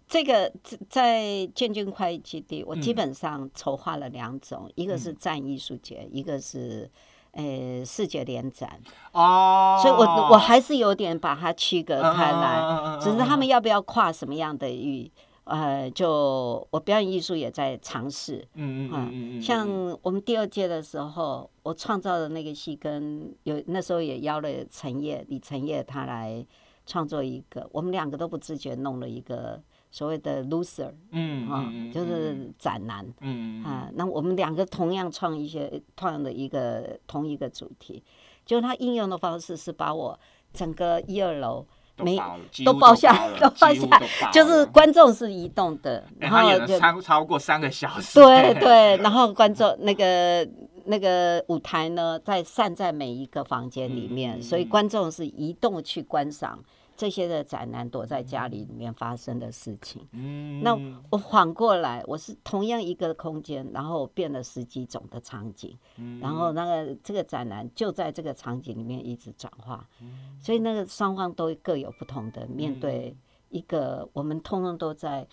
[0.07, 6.91] 这个在在建军快艺基地，我基嗯本上筹划了两种，一个是战艺术节，一个是
[7.39, 8.69] 呃视觉联展，
[9.13, 12.61] 哦，所以我我还是有点把它区隔开来。
[12.61, 15.09] 来只是他们要不要跨什么样的域，
[15.45, 18.45] 呃，就我表演艺术也在尝试。
[18.55, 19.69] 嗯嗯啊嗯嗯，像
[20.03, 26.45] 我们第二届的时候，我创造的那个戏跟有那时候也邀了陈烨李陈烨他来
[26.87, 33.07] 创作一个，我们两个都不自觉弄了一个所谓的 loser 嗯啊，嗯就是展男。
[33.21, 33.89] 嗯啊。
[33.95, 38.03] 那我们两个同样创一些同样的一个同一个主题，
[38.45, 40.19] 就它应用的方式是把我
[40.53, 41.67] 整个一二楼
[41.99, 42.17] 没
[42.65, 50.49] 都包下下都包下就是了观众是移动的，然后就超超过三个小时，对对， 然后观众那个
[50.85, 54.43] 那个舞台呢，在散在每一个房间里面，嗯。
[54.43, 56.63] 所以观众是移动去观赏
[56.99, 60.05] 这些的宅男，躲在家里里面发生的事情。
[60.11, 60.77] 嗯，那
[61.11, 73.17] 我缓过来，我是同样一个空间，然后变了十几种的场景，嗯然后那个这个宅男就在这个场景里面一直转化，嗯所以那个双方都各有不同的面对
[73.51, 75.25] 一个，我们通通都在，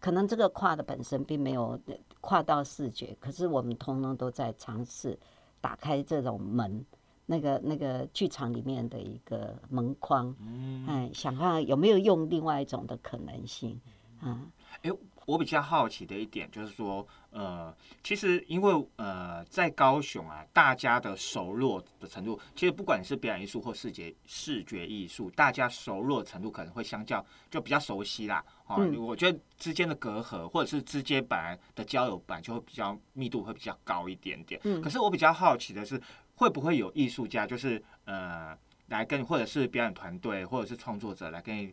[0.00, 5.16] 可能这个跨的本身并没有呃跨到视觉，可是我们通通都在尝试
[5.60, 6.84] 打开这种门。
[7.26, 13.80] 那个那个剧场里面的一个门框，嗯哎，想看看有没有用另外一种的可能性，
[14.20, 14.40] 啊，
[14.82, 14.90] 哎、
[15.26, 28.44] 我比较好奇的一点就是说，呃，其实因为呃，在高雄啊，大家的熟络的程度，其实不管是表演艺术或视觉视觉艺术，大家熟络的程度可能会相较就比较熟悉啦。
[28.66, 34.60] 哦，嗯我觉得之间的隔阂，或者是之间本来的交友本来就会比较密度会比较高一点点。
[34.64, 36.00] 嗯可是我比较好奇的是，
[36.42, 38.52] 会不会有艺术家，就是呃，
[38.88, 41.72] 来跟或者是表演团队，或者是创作者来跟你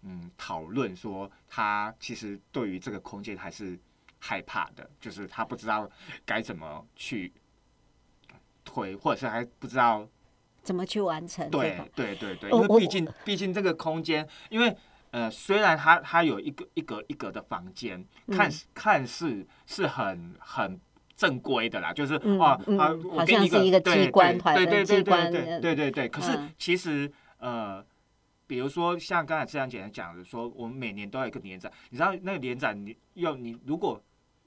[0.00, 3.78] 嗯讨论说，他其实对于这个空间还是
[4.18, 5.86] 害怕的，就是他不知道
[6.24, 7.30] 该怎么去
[8.64, 10.08] 推，或者是还不知道
[10.62, 11.78] 怎么去完成对？
[11.94, 14.74] 对对对，因为毕竟毕竟这个空间，因为
[15.10, 20.80] 呃，虽然它它有一个一格一格的房间，看嗯看似是很很。
[21.22, 26.08] 正规的啦，就是嗯啊嗯啊，我给你一个对对对对对对对对对。
[26.08, 27.84] 可是嗯其实呃，
[28.48, 34.00] 比如说像刚才这样简单讲的，说我们每年都要有一个联展，你知道那个联展你要你如果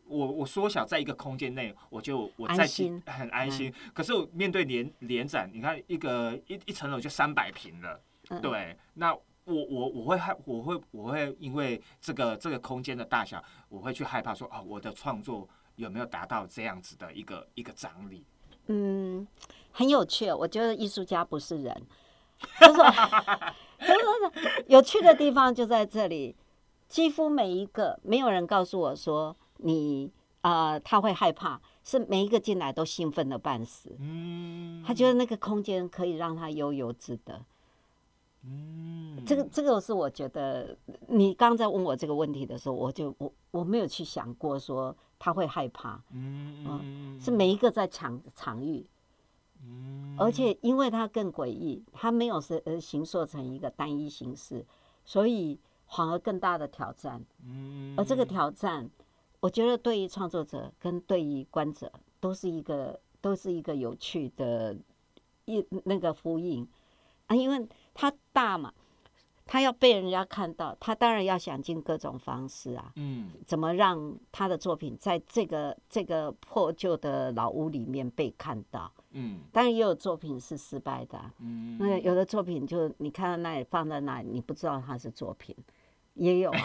[0.08, 2.68] 我我缩小在一个空间内，我就我安在
[3.06, 3.74] 很安心。
[3.94, 9.14] 可是我面对联联展，你看一个一一层楼就三百平了，嗯对，那
[9.46, 18.24] 我我我会害我会我会因为这个这个空间的大小，我会去害怕说啊，我的创作有没有达到这样子的一个一个张力？
[18.68, 19.28] 嗯，
[19.72, 20.32] 很有趣。
[20.32, 21.84] 我觉得艺术家不是人，
[22.60, 22.74] 就是
[23.80, 26.36] 就是有趣的地方就在这里。
[26.88, 30.12] 几乎每一个，没有人告诉我说你
[30.42, 33.96] 啊、呃他会害怕，是每一个进来都兴奋的半死。
[34.00, 37.44] 嗯，他觉得那个空间可以让他悠游自得。
[38.44, 48.86] 嗯，这个这个是我觉得，你刚在问我这个问题的时候，我就我我没有去想过说他会害怕，嗯嗯是每一个在抢场域，
[49.60, 50.16] 嗯。
[50.20, 54.64] 而且因为它更诡异，它没有是呃形塑成一个单一形式，
[55.04, 57.26] 所以反而更大的挑战。
[57.44, 58.88] 嗯而这个挑战，
[59.40, 64.78] 我觉得对于创作者跟对于观者都是一个都是一个有趣的
[65.46, 66.68] 一那个呼应。
[67.26, 68.72] 啊，因为它大嘛，
[69.46, 73.30] 它要被人家看到，他当然要想尽各种方式啊，嗯。
[73.46, 78.92] 怎么让他的作品在这个这个破旧的老屋里面被看到。
[79.12, 79.42] 嗯。
[79.52, 85.56] 当然也有作品是失败的啊、嗯，那有的作品就你看到那里放在那里，你不知道它是作品，
[86.16, 86.60] 也有啊，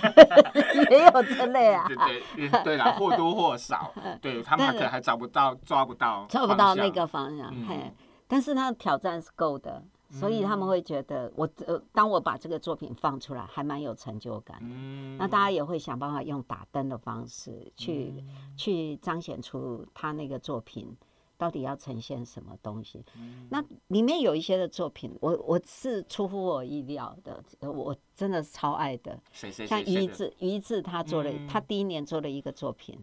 [0.90, 1.86] 也有这类啊。
[1.86, 1.96] 对，
[2.34, 3.92] 对对对啦，或多或少，
[4.22, 7.66] 对他们可能还找不到抓不到找不到那个方向，嗯。
[7.68, 7.92] 嘿，
[8.26, 14.58] 但是他的挑战是够的，所以他们会觉得我呃，当我把这个作品放出来，还蛮有成就感。
[14.60, 18.54] 嗯，那大家也会想办法用打灯的方式去、嗯。
[18.54, 20.94] 去彰显出他那个作品
[21.38, 23.02] 到底要呈现什么东西。
[23.16, 23.48] 嗯。
[23.50, 29.18] 那里面有一些的作品，我我是出乎我意料的，呃我真的是超爱的。
[29.32, 31.48] 谁谁像于志，于志他做了，嗯。
[31.48, 33.02] 他第一年做了一个作品，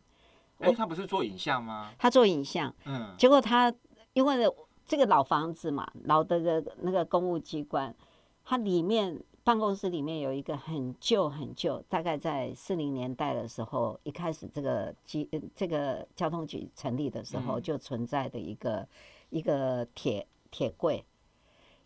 [0.60, 1.92] 哎，他不是做影像吗？
[1.98, 3.16] 他做影像，嗯。
[3.18, 3.74] 结果他
[4.14, 4.48] 因为
[4.90, 7.96] 这个老房子嘛，老的个那个公务机关，
[8.44, 18.88] 它里面办公室里面有一个很旧很旧，大概在四零年代的时候，一开始这个机呃这个交通局成立的时候嗯就存在的一个、
[19.30, 21.06] 一个铁铁柜，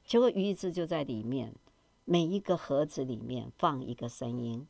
[0.05, 1.53] 结果于一志就在里面。
[2.05, 4.67] 每一个盒子里面放一个声音，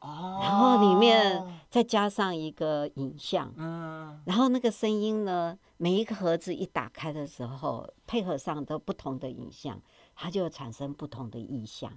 [0.00, 4.20] 哦，然后里面再加上一个影像，嗯。
[4.24, 9.80] 然后那个声音呢，每一个盒子一打开的时候，配合上都不同的影像，
[10.14, 11.92] 它就产生不同的意象，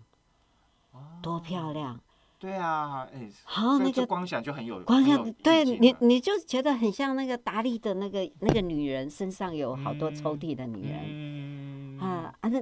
[0.91, 0.99] 哦。
[1.21, 1.99] 多漂亮！
[2.39, 11.99] 对啊，哎，好，那个光想就很有光很有意看对你你就觉得很像那个达利的那个那个女人身上有好多抽嗯屉的女人、嗯。
[11.99, 12.59] 啊啊，那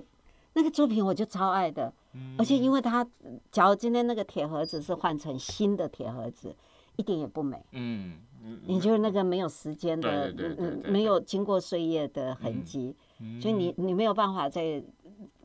[0.59, 3.07] 那个作品我就超爱的，嗯而且因为它，
[3.49, 6.53] 假如今天那个铁盒子是换成新的铁盒子，
[6.97, 7.63] 一点也不美。
[7.71, 10.33] 嗯嗯，你就是那个没有时间的，
[10.83, 14.83] 没有经过岁月的痕迹，嗯所以你你没有办法再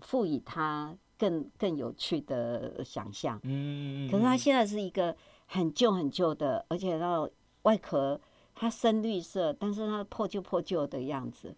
[0.01, 3.39] 赋予它更更更有趣的想象。
[3.45, 5.15] 嗯，可是它现在是一个
[5.47, 7.31] 很旧很旧的，而且到
[7.63, 8.21] 外壳
[8.53, 11.55] 它深绿色，但是它破旧破旧的样子。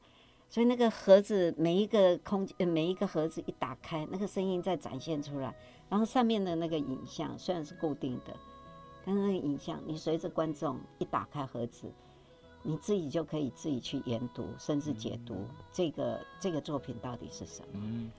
[0.49, 5.55] 所以那个盒子每一个空间每一个盒子一打开，那个声音再展现出来，
[5.89, 8.35] 然后上面的那个影像虽然是固定的，
[9.05, 11.93] 但是那个影像你随着观众一打开盒子，
[12.63, 17.69] 你自己就可以自己去研读，甚至解读这个这个作品到底是什么。
[17.75, 18.11] 嗯，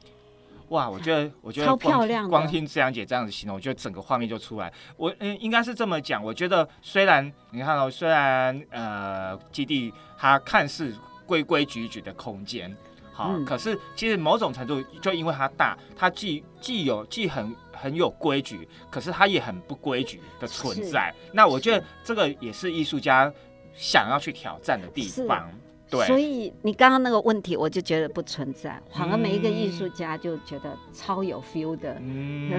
[0.69, 4.71] 哇，我觉得， 我觉得超漂亮光听志阳姐这样子形容，我觉得整个画面就出来。
[4.97, 6.23] 我嗯，应该是这么讲。
[6.23, 10.93] 我觉得虽然你看哦，虽然呃，基地它看似
[11.27, 12.75] 规规矩矩的空间，
[13.11, 21.13] 好，嗯可是其实某种程度就因为它大，它既既有既很很有规矩，可是它也很不规矩的存在。
[21.33, 23.31] 那我觉得这个也是艺术家
[23.75, 25.51] 想要去挑战的地方。
[25.89, 31.95] 对，所以你刚刚那个问题，我就觉得不存在，反而每一个艺嗯术家就觉得超有 feel 的。
[31.99, 32.51] 嗯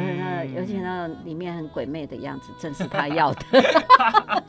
[0.55, 3.41] 尤其那里面很鬼魅的样子，正是他要的。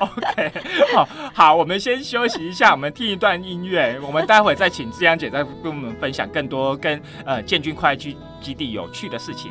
[0.00, 0.52] OK，
[0.94, 9.50] 好好，我们先休息一下，我们听一段音乐，我们待会再请志阳姐再跟我们分享更多跟呃建军快去基地有趣的事情。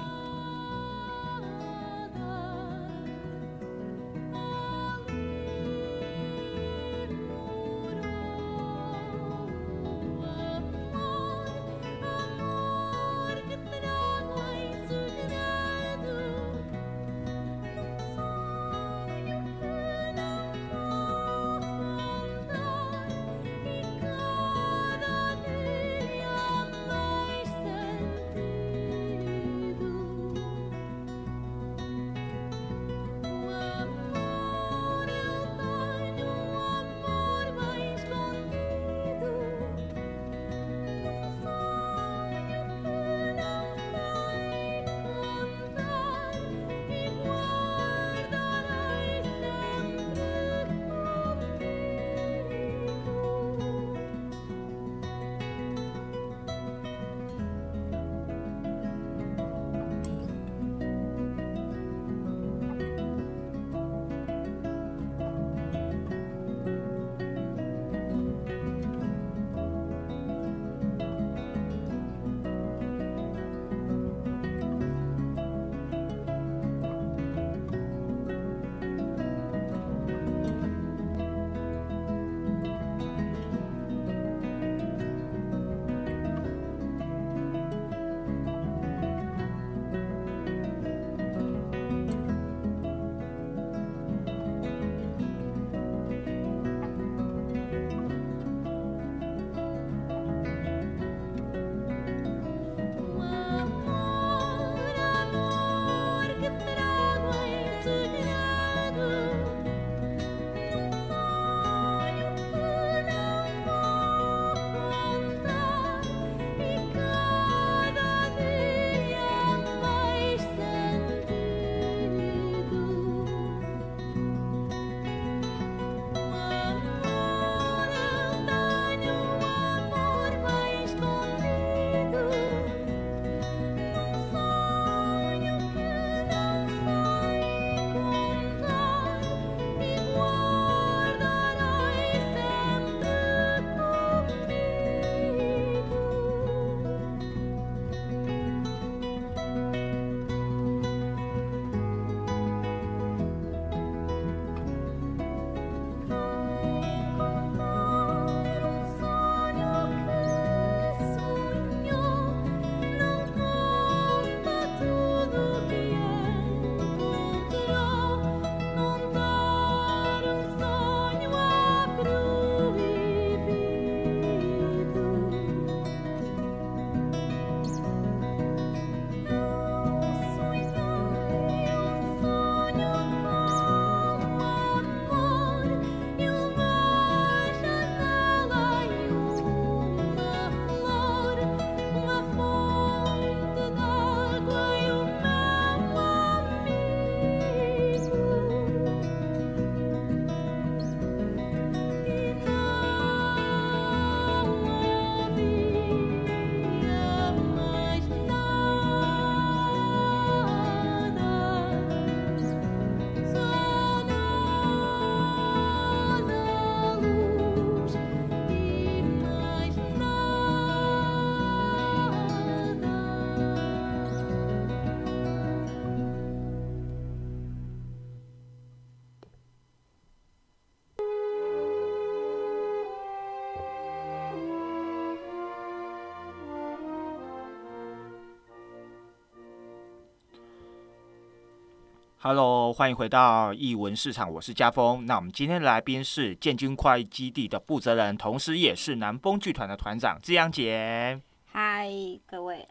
[242.22, 245.06] Hello，欢迎回到艺文市场，我是家峰。
[245.06, 251.18] 那我们今天的来宾是建军快意基地的负责人，同时也是南风剧团的团长志阳姐。
[251.46, 251.90] 嗨，
[252.28, 252.68] 各位，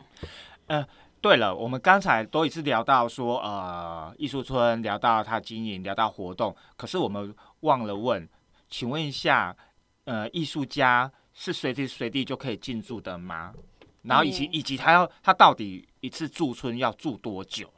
[1.23, 8.29] 对了，我们刚才都一直聊到说，呃，艺术村聊到它经营，聊到活动，可是我们忘了问，
[8.69, 9.57] 请问一下，
[10.05, 13.55] 呃，艺术家是随时随地就可以进驻的吗？
[14.03, 17.67] 然后以及嗯以及他要他到底一次驻村要住多久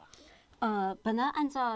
[0.61, 1.75] 呃，本来按照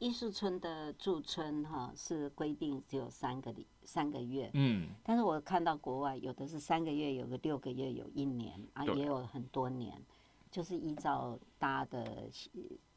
[0.00, 10.04] 艺术村的驻村哈是规定只有三个礼三个月，嗯，但是我看到国外有的是三个月，有个六个月，有一年啊，也有很多年，
[10.50, 12.50] 就是依照大家的习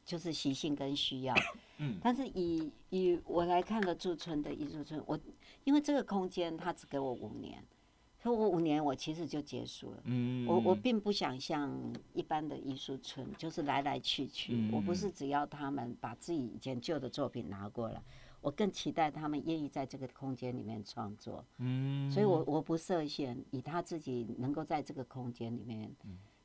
[0.04, 1.34] 就是习性跟需要。
[1.78, 2.00] 嗯。
[2.02, 5.16] 但是以以我来看的驻村的艺术村，我
[5.62, 7.64] 因为这个空间它只给我五年，
[8.32, 10.02] 我五年我其实就结束了。
[10.04, 11.70] 嗯，我我并不想像
[12.14, 14.70] 一般的艺术村，就是来来去去。
[14.72, 18.02] 我不是只要他们把自己以前旧的作品拿过来，
[18.40, 21.44] 我更期待他们愿意在这个空间里面创作。
[21.58, 25.90] 嗯，所以我我不设限，以他自己能够在这个空间里面，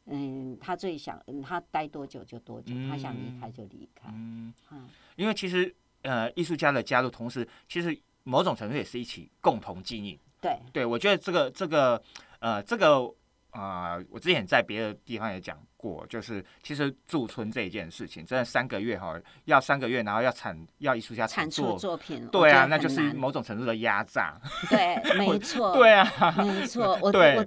[0.06, 4.10] 嗯，他最想嗯他待多久就多久，他想离开就离开。
[4.14, 10.20] 嗯，嗯，因为其实呃，艺术家的加入，同时其实某种程度也是一起共同经营。
[10.44, 12.00] 对，对，我觉得这个这个
[12.40, 13.04] 呃这个
[13.52, 21.78] 啊、呃我之前在别的地方也讲过，就是其实驻村这一件事情，真的三个月哈，要三个月，然后要产要艺术家产出作。
[21.80, 24.40] 作品，对啊，那就是某种程度的压榨。
[24.70, 26.06] 对， 没错， 对啊，
[26.38, 27.46] 没错，我对我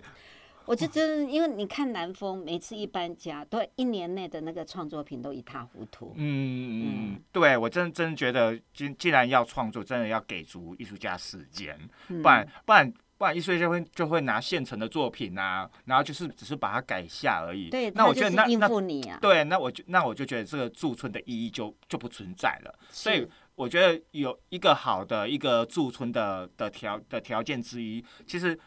[0.66, 6.12] 我就真的，因为你看南风，每次一搬家，都一年内的那个创作品都一塌糊涂。
[6.16, 17.70] 嗯嗯嗯，对我真真觉得，既既然要创作，真的要给足艺术家时间，嗯不然不然不然艺术家就会就会拿现成的作品啊，然后就是只是把它改下而已。
[17.70, 19.18] 对，那我觉得那应付你啊。
[19.22, 22.78] 对，那我就那我就觉得这个驻村的意义就就不存在了。
[22.90, 28.60] 所以我觉得有一个好的一个驻村的的条的条件之一，其实嗯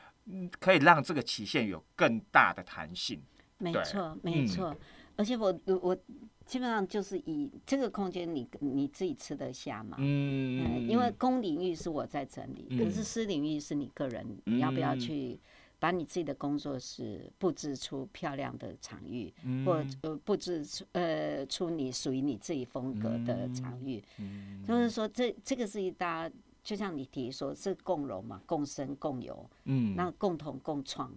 [0.60, 3.22] 可以让这个期限有更大的弹性。
[3.58, 4.76] 没错，没嗯错。
[5.16, 5.98] 而且我我我
[6.46, 9.98] 基本上就是以这个空间你你自己吃得下嘛。
[10.00, 15.40] 嗯嗯，因为公领域是我在整理，可嗯是私领域是你个人，你要不要嗯去
[15.78, 24.02] 把你自己的工作室布置出漂亮的场域，嗯或呃布置出呃出你属于你自己风格的场域？
[24.20, 26.32] 嗯就是说这这个是一大，
[26.64, 31.12] 就像你提说是共荣嘛，共生共有，嗯那共同共创，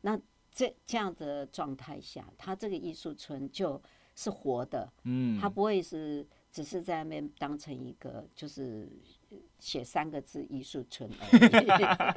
[0.00, 0.18] 那
[0.52, 3.80] 这这样的状态下，它这个艺术村就
[4.14, 8.88] 是活的，嗯它不会是只是在那边当成一个就是
[9.58, 11.70] 写三个字艺术村而已。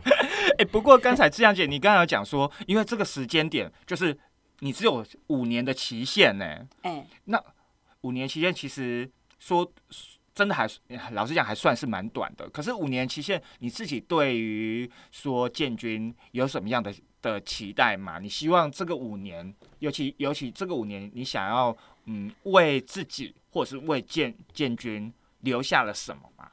[0.59, 4.17] 哎、不过刚才志阳姐，你刚才有讲说，因为这个时间点就是
[4.59, 6.67] 你只有五年的期限呢。
[6.83, 7.43] 哎，那
[8.01, 9.69] 五年期限其实说
[10.39, 10.65] 真的还
[11.11, 12.49] 老实讲还算是蛮短的。
[12.49, 18.19] 可是五年期限，你自己对于说建军有什么样的的期待吗？
[18.19, 21.75] 你希望这个五年，尤其尤其这个五年，你想要
[22.05, 26.49] 嗯为自己或者是为建建军留下了什么吗？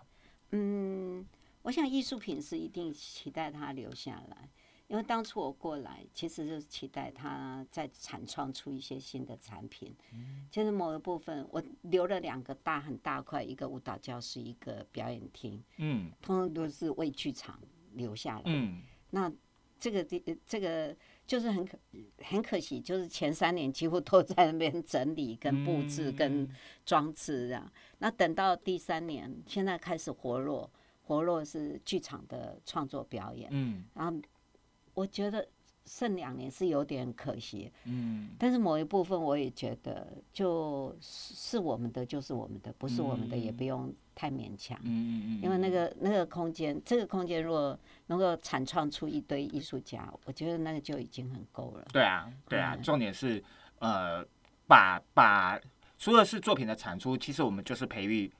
[0.50, 1.24] 嗯，
[1.62, 4.48] 我想艺术品是一定期待它留下来，
[4.88, 9.94] 因为当初我过来，其实就是期待他再产创出一些新的产品。
[10.50, 17.58] 就是某一部分，我留了两个大很大块，一个舞蹈教室，一个表演厅，嗯通通都是为剧场
[17.94, 18.42] 留下来。
[18.46, 18.80] 嗯
[19.10, 19.32] 那
[19.78, 21.76] 这个地这个就是很可
[22.22, 26.48] 很可惜，就是前三年几乎都 在那边整理、跟布置、跟嗯
[26.84, 27.70] 装置这样。
[27.98, 30.70] 那等到第三年，现在开始活络，
[31.02, 33.48] 活络是剧场的创作表演。
[33.52, 34.18] 嗯然后
[34.96, 35.46] 我觉得
[35.84, 44.76] 剩两年是有点可惜，嗯但是某一部分我也觉得，就是是我们的就是我们的，不是我们的也不用太勉强。
[44.82, 51.86] 嗯嗯，因为那个那个空间，这个空间如果能够产创出一堆艺术家，我觉得那个就已经很够了。
[51.92, 53.44] 对啊，对啊，嗯重点是
[53.78, 54.24] 呃，
[54.66, 55.60] 把把
[55.98, 58.32] 除了是作品的产出，其实我们就是培育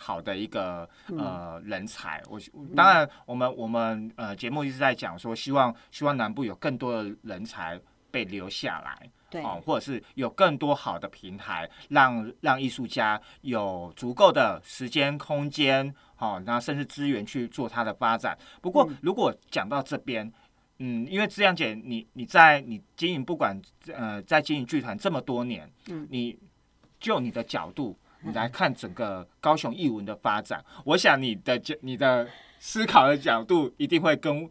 [0.00, 2.22] 好的一个嗯呃人才。
[2.30, 2.40] 我
[2.76, 7.78] 当然，我们我们呃节目一直在讲说，希望希望南部有更多的人才
[8.10, 9.10] 被留下来。
[9.30, 18.38] 对，哦，或者是有更多好的平台，让让艺术家有足够的时间、空间，好、那甚至资源去做它的发展。
[18.62, 20.32] 不过嗯，如果讲到这边，
[20.78, 23.60] 嗯，因为志阳姐，你你在你经营不管
[23.92, 26.38] 呃在经营剧团这么多年，嗯你
[26.98, 34.50] 就你的角度，你来看整个高雄艺文的发展，我想你的角你的思考的角度一定会跟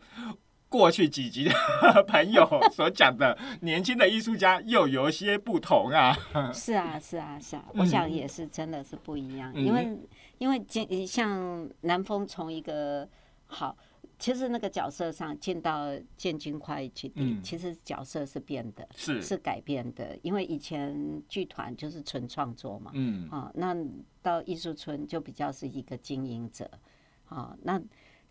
[0.69, 6.17] 过去几集的朋友所讲的年轻的艺术家又有一些不同啊。
[6.53, 9.97] 是啊，是啊，是啊，我想也是真的是不一样，因为
[10.37, 13.07] 因为今像南风从一个
[13.45, 13.77] 好，
[14.19, 19.21] 其实那个角色上进到建军快基地，其实角色是变的，是。
[19.21, 23.75] 是改变的，因为以前剧团就是纯创作嘛，嗯，啊，那
[24.21, 26.69] 到艺术村就比较是一个经营者，
[27.25, 27.81] 啊，那。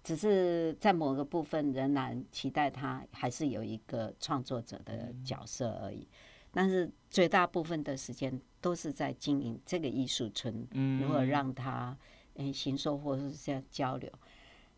[0.03, 6.07] 只是在某个部分仍然期待他还是有一个创作者的角色而已，
[6.53, 11.03] 但是绝大部分的时间都是在经营这个艺术村，嗯。
[11.03, 11.99] 如何让他
[12.37, 14.09] 嗯行说或者是这样交流。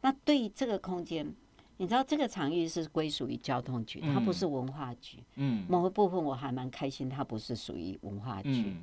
[0.01, 1.35] 那对于这个空间，
[1.77, 5.19] 你知道这个场域是归属于交通局，它不是文化局。
[5.37, 8.77] 嗯，某个部分我还蛮开心，它不是属于文化局，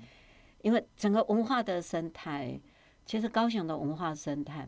[0.62, 2.60] 因为整个文化的生态，
[3.06, 4.68] 其实高雄的文化生态，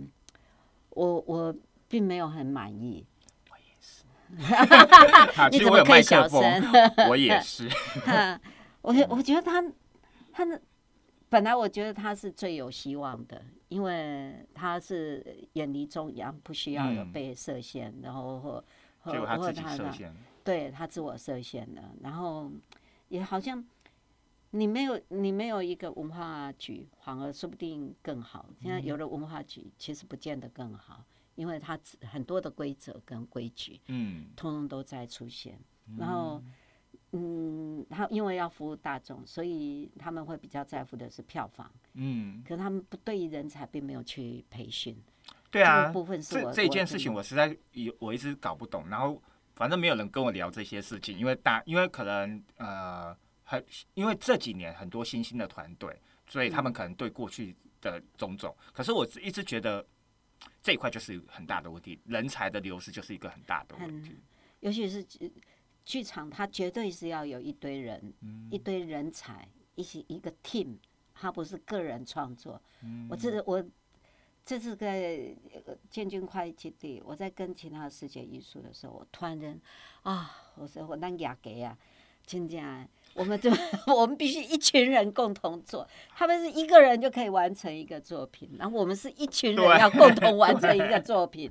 [0.92, 1.56] 我我。
[1.90, 3.06] 并没有很满意。
[3.50, 4.04] 我也是。
[5.50, 6.42] 你怎么可以小声？
[7.10, 7.70] 我也是。
[8.82, 9.64] 我我觉得他，
[10.34, 10.62] 他的
[11.30, 18.64] 本来我觉得他是最有希望的，因为他是远离中央，不需要有被设限，然后或
[19.00, 22.52] 或或他的，对他自我设限的，然后
[23.10, 23.64] 也好像
[24.52, 28.50] 你没有你没有一个文化局，反而说不定更好。
[28.62, 31.04] 现在有了文化局，其实不见得更好。
[31.36, 35.60] 因为它很多的规则跟规矩，嗯，通通都在出现。
[35.96, 36.54] 然后，嗯，
[37.90, 42.44] 他因为要服务大众，所以他们会比较在乎的是票房，嗯。
[42.48, 44.96] 可他们不对于人才并没有去培训，
[45.50, 48.88] 对啊，部分是我这件事情我实在有我一直搞不懂。
[48.90, 49.22] 然后
[49.56, 58.56] 反正没有人跟我聊这些事情，因为大因为可能呃很因为这几年很多新兴的团队，所以他们可能对过去的种种。
[58.74, 59.86] 可是我一直觉得。
[60.62, 64.16] 这一块就是很大的问题，人才的流失就是一个很大的问题。
[64.60, 65.04] 尤其是
[65.88, 68.14] 剧场，它绝对是要有一堆人，
[68.52, 70.76] 一堆人才，一起一个 team，
[71.16, 72.62] 它不是个人创作。
[73.10, 73.64] 我这我
[74.44, 75.34] 这次在
[75.90, 79.58] 建军快基地，我在跟其他世界艺术的时候，我突然间
[80.04, 81.78] 啊，我说我那雅给啊，
[82.26, 82.88] 真正。
[83.14, 83.50] 我们就
[83.96, 91.50] 我们必须一群人共同做，他们是一个人就可以完成一个作品，然后我们是一群人要共同完成一个作品，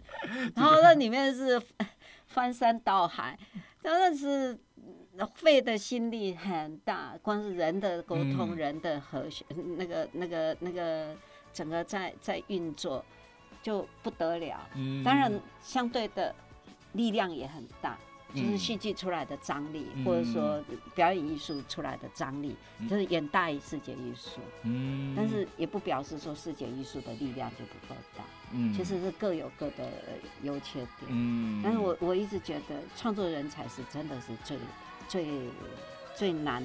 [0.54, 1.60] 然后那里面是
[2.28, 3.36] 翻山倒海，
[3.86, 4.58] 真的是
[5.36, 9.44] 费的心力很大，光是人的沟通、人的和谐，
[9.78, 11.14] 那个、那个、那个
[11.52, 13.04] 整个在在运作
[13.62, 14.58] 就不得了。
[15.04, 16.34] 当然，相对的
[16.94, 17.96] 力量也很大。
[18.36, 20.62] 就是戏剧出来的张力，或者说
[20.94, 22.54] 表演艺术出来的张力，
[22.88, 24.40] 就是远大于世界艺术。
[24.62, 28.22] 嗯，但是也不表示说世界艺术的力量就不够大。
[28.52, 29.88] 嗯，其实是各有各的
[30.42, 31.06] 优缺点。
[31.08, 34.56] 嗯，但是我我一直觉得创作人才是真的是最
[35.08, 35.26] 最
[36.14, 36.62] 最难。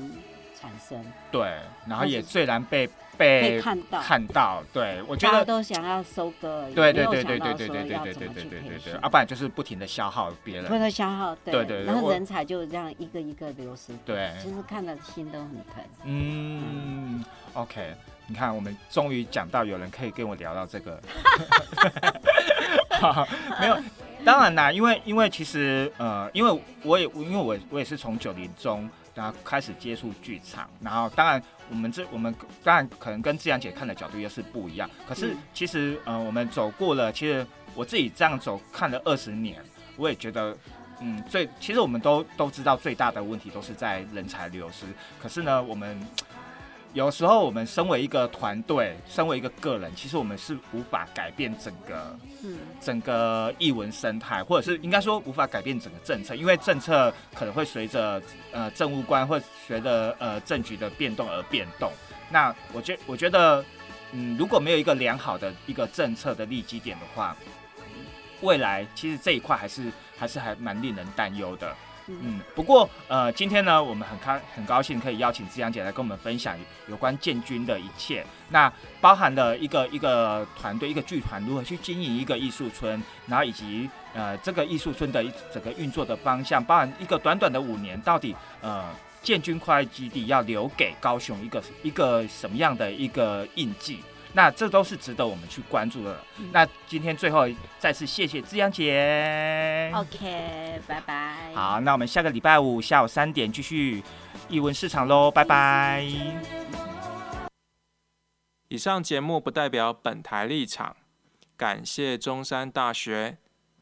[0.53, 2.88] 产生对，然后也最难被
[3.22, 4.01] 被看到。
[4.01, 11.63] 看到，对我觉得都想要收割，对对对对对对对对对对对对对，啊，不然就是不停的消耗别人，不停的消耗，对。
[11.65, 15.84] 对，然后人才就这样一个一个流失，对，其实看的心都很疼。
[16.05, 17.93] 嗯，OK，
[18.26, 20.99] 你看，我们终于讲到有人可以跟我聊到这个，
[23.61, 23.78] 没有，
[24.26, 28.89] 当然啦，因为因为其实呃，因为我也因为我我也是从九零中。
[29.22, 34.89] 然后开始接触剧场，然后当然我们这我们当然可能跟志阳姐看的角度又是不一样。
[35.07, 37.45] 可是其实呃，我们走过了，其实
[37.76, 39.63] 我自己这样走看了二十年，
[39.95, 40.57] 我也觉得
[41.01, 44.88] 嗯，最其实我们都都知道最大的问题都是在人才流失。
[45.22, 46.03] 可是呢，我们。
[46.94, 58.22] 有时候我们身为一个团队，身为一个个人，其实我们是无法改变整个，嗯，整个译文生态，或者是应该说无法改变整个政策，因为政策可能会随着
[58.52, 61.89] 呃政务官或随着呃政局的变动而变动。
[62.30, 63.64] 那我觉我觉得，
[64.12, 67.36] 嗯，如果没有一个良好的一个政策的立基点的话，
[68.42, 71.74] 未来其实这一块还是还是还蛮令人担忧的。
[72.22, 76.57] 嗯，不过呃，今天呢，我们很开很高兴可以邀请志阳姐来跟我们分享
[76.88, 78.26] 有关建军的一切。
[78.49, 88.86] 那包含了一个一个团队一个剧团如何去经营一个艺术村，然后以及呃这个艺术村的整个运作的方向，包含一个短短的五年，到底呃
[89.22, 93.99] 建军快基地要留给高雄一个一个什么样的一个印记？
[94.34, 96.18] 那这都是值得我们去关注的。
[96.54, 97.46] 那今天最后
[97.80, 99.92] 再次谢谢志阳姐。
[99.94, 101.54] OK，拜拜。
[101.54, 104.02] 好，那我们下个礼拜五下午三点继续
[104.48, 106.06] 译文市场喽，拜拜。
[108.70, 110.96] 以上节目不代表本台立场，
[111.58, 113.38] 感谢中山大学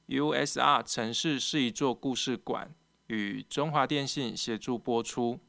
[0.08, 2.72] USR 城市是一座故事馆
[3.06, 5.40] 与中华电信协助播出。